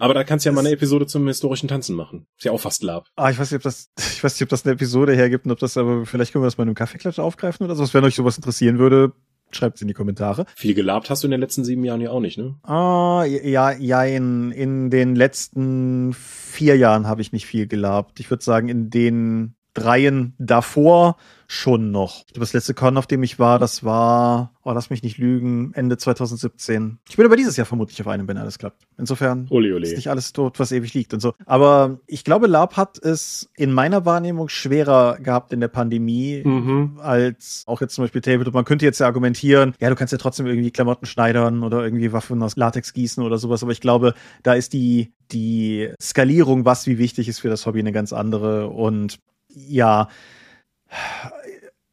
[0.00, 2.26] Aber da kannst du ja mal eine Episode zum historischen Tanzen machen.
[2.36, 3.06] Ist ja auch fast Lab.
[3.16, 5.52] Ah, ich weiß nicht, ob das, ich weiß nicht, ob das eine Episode hergibt und
[5.52, 7.92] ob das aber, vielleicht können wir das mal in einem Kaffeeklatsch aufgreifen oder so.
[7.94, 9.12] Wenn euch sowas interessieren würde,
[9.50, 10.46] schreibt es in die Kommentare.
[10.54, 12.56] Viel gelabt hast du in den letzten sieben Jahren ja auch nicht, ne?
[12.62, 18.20] Ah, ja, ja, in, in den letzten vier Jahren habe ich nicht viel gelabt.
[18.20, 21.16] Ich würde sagen, in den dreien davor
[21.50, 22.24] schon noch.
[22.34, 25.96] Das letzte Con, auf dem ich war, das war, oh, lass mich nicht lügen, Ende
[25.96, 26.98] 2017.
[27.08, 28.86] Ich bin aber dieses Jahr vermutlich auf einem, wenn alles klappt.
[28.98, 29.86] Insofern Ole, ole.
[29.86, 31.32] ist nicht alles tot, was ewig liegt und so.
[31.46, 36.98] Aber ich glaube, Lab hat es in meiner Wahrnehmung schwerer gehabt in der Pandemie Mhm.
[37.02, 38.52] als auch jetzt zum Beispiel Tabletop.
[38.52, 42.12] Man könnte jetzt ja argumentieren, ja, du kannst ja trotzdem irgendwie Klamotten schneidern oder irgendwie
[42.12, 43.62] Waffen aus Latex gießen oder sowas.
[43.62, 47.78] Aber ich glaube, da ist die, die Skalierung, was wie wichtig ist für das Hobby,
[47.80, 48.68] eine ganz andere.
[48.68, 49.18] Und
[49.48, 50.08] ja,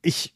[0.02, 0.35] ich,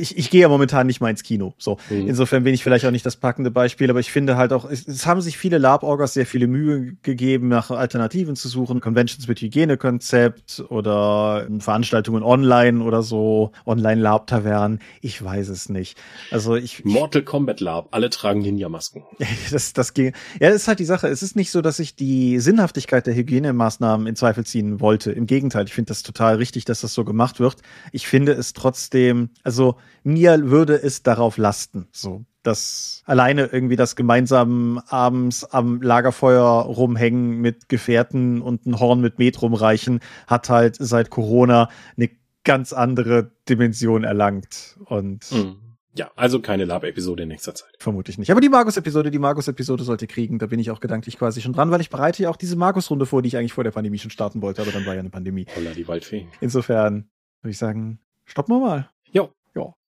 [0.00, 1.54] ich, ich gehe ja momentan nicht mal ins Kino.
[1.58, 1.78] So.
[1.90, 2.08] Mhm.
[2.08, 4.86] Insofern bin ich vielleicht auch nicht das packende Beispiel, aber ich finde halt auch, es,
[4.86, 8.80] es haben sich viele Lab-Orgers sehr viele Mühe gegeben, nach Alternativen zu suchen.
[8.80, 14.80] Conventions mit Hygienekonzept oder Veranstaltungen online oder so, Online-Lab-Tavernen.
[15.00, 15.98] Ich weiß es nicht.
[16.30, 19.04] Also ich, Mortal Kombat Lab, alle tragen Ninja-Masken.
[19.50, 20.12] das, das ging.
[20.40, 21.08] Ja, das ist halt die Sache.
[21.08, 25.12] Es ist nicht so, dass ich die Sinnhaftigkeit der Hygienemaßnahmen in Zweifel ziehen wollte.
[25.12, 27.56] Im Gegenteil, ich finde das total richtig, dass das so gemacht wird.
[27.92, 32.24] Ich finde es trotzdem, also mir würde es darauf lasten, so.
[32.42, 39.18] dass alleine irgendwie das gemeinsam abends am Lagerfeuer rumhängen mit Gefährten und ein Horn mit
[39.18, 42.10] Met rumreichen, hat halt seit Corona eine
[42.44, 44.78] ganz andere Dimension erlangt.
[44.86, 45.56] Und Mhm.
[45.94, 47.70] Ja, also keine Lab-Episode in nächster Zeit.
[47.80, 48.30] Vermutlich nicht.
[48.30, 50.38] Aber die Magus-Episode, die Magus-Episode sollte kriegen.
[50.38, 53.04] Da bin ich auch gedanklich quasi schon dran, weil ich bereite ja auch diese Magus-Runde
[53.04, 55.10] vor, die ich eigentlich vor der Pandemie schon starten wollte, aber dann war ja eine
[55.10, 55.46] Pandemie.
[55.56, 56.28] Holla, die Waldfee.
[56.40, 57.08] Insofern
[57.42, 58.90] würde ich sagen, stoppen wir mal.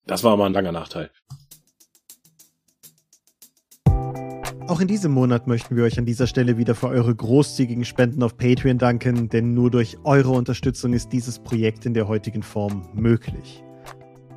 [0.05, 1.09] Das war mal ein langer Nachteil.
[4.67, 8.23] Auch in diesem Monat möchten wir euch an dieser Stelle wieder für eure großzügigen Spenden
[8.23, 12.87] auf Patreon danken, denn nur durch eure Unterstützung ist dieses Projekt in der heutigen Form
[12.93, 13.63] möglich.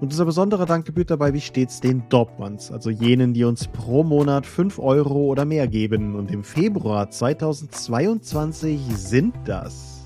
[0.00, 4.02] Und unser besonderer Dank gebührt dabei wie stets den Dorpmans, also jenen, die uns pro
[4.02, 6.16] Monat 5 Euro oder mehr geben.
[6.16, 10.04] Und im Februar 2022 sind das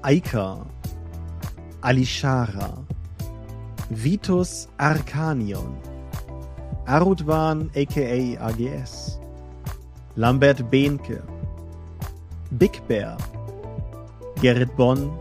[0.00, 0.64] Aika,
[1.82, 2.85] Alishara,
[3.90, 5.76] Vitus Arcanion,
[6.86, 9.20] Arudwan aka AGS,
[10.16, 11.22] Lambert Behnke,
[12.58, 13.16] Big Bear,
[14.42, 15.16] Gerrit Bonn,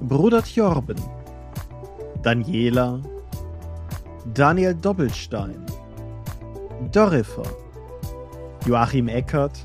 [0.00, 0.96] Bruder Tjorben,
[2.22, 3.02] Daniela,
[4.32, 5.66] Daniel Doppelstein,
[6.90, 7.50] Dorifer,
[8.64, 9.62] Joachim Eckert,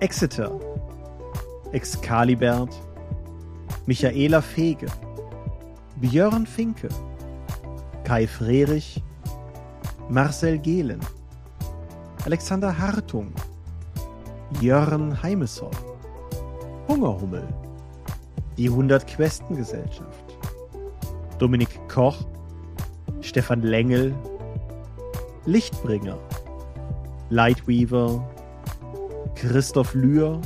[0.00, 0.50] Exeter,
[1.72, 2.72] Excalibert,
[3.86, 4.86] Michaela Fege,
[6.02, 6.88] Björn Finke,
[8.02, 9.00] Kai Frerich,
[10.08, 10.98] Marcel Gehlen,
[12.24, 13.32] Alexander Hartung,
[14.60, 15.80] Jörn Heimeshoff,
[16.88, 17.46] Hungerhummel,
[18.58, 20.36] die 100 Questen Gesellschaft,
[21.38, 22.16] Dominik Koch,
[23.20, 24.12] Stefan Lengel,
[25.46, 26.18] Lichtbringer,
[27.30, 28.28] Lightweaver,
[29.36, 30.40] Christoph Lühr,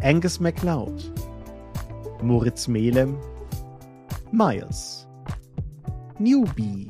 [0.00, 1.12] Angus MacLeod,
[2.22, 3.18] Moritz Melem,
[4.32, 5.08] Miles,
[6.18, 6.88] Newbie,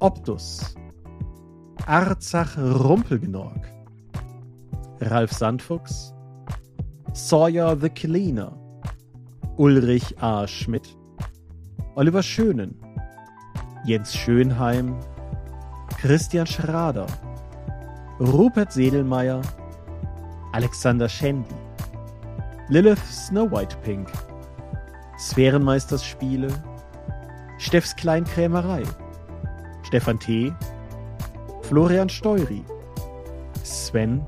[0.00, 0.74] Optus,
[1.86, 3.64] Arzach Rumpelgnorg,
[5.00, 6.12] Ralf Sandfuchs,
[7.12, 8.52] Sawyer the Cleaner,
[9.56, 10.46] Ulrich A.
[10.48, 10.96] Schmidt,
[11.94, 12.74] Oliver Schönen,
[13.84, 14.96] Jens Schönheim,
[16.00, 17.06] Christian Schrader,
[18.18, 19.42] Rupert Sedelmeier,
[20.52, 21.54] Alexander Schendi,
[22.68, 24.08] Lilith Snow White Pink,
[25.20, 26.48] Sphärenmeisters Spiele,
[27.58, 28.82] Steffs Kleinkrämerei,
[29.82, 30.50] Stefan T.,
[31.60, 32.64] Florian Steury,
[33.62, 34.22] Sven,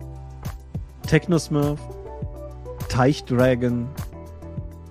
[1.06, 1.80] Technosmurf,
[2.90, 3.88] Teichdragon,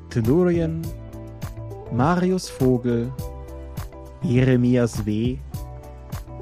[0.09, 0.81] Tellurien,
[1.91, 3.13] Marius Vogel,
[4.23, 5.37] Jeremias W.,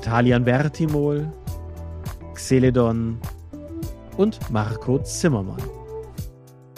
[0.01, 1.29] Talian Bertimol,
[2.33, 3.19] Xeledon
[4.15, 5.61] und Marco Zimmermann.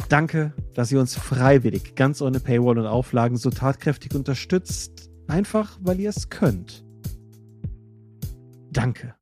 [0.09, 5.99] Danke, dass ihr uns freiwillig ganz ohne Paywall und Auflagen so tatkräftig unterstützt, einfach weil
[5.99, 6.85] ihr es könnt.
[8.71, 9.15] Danke.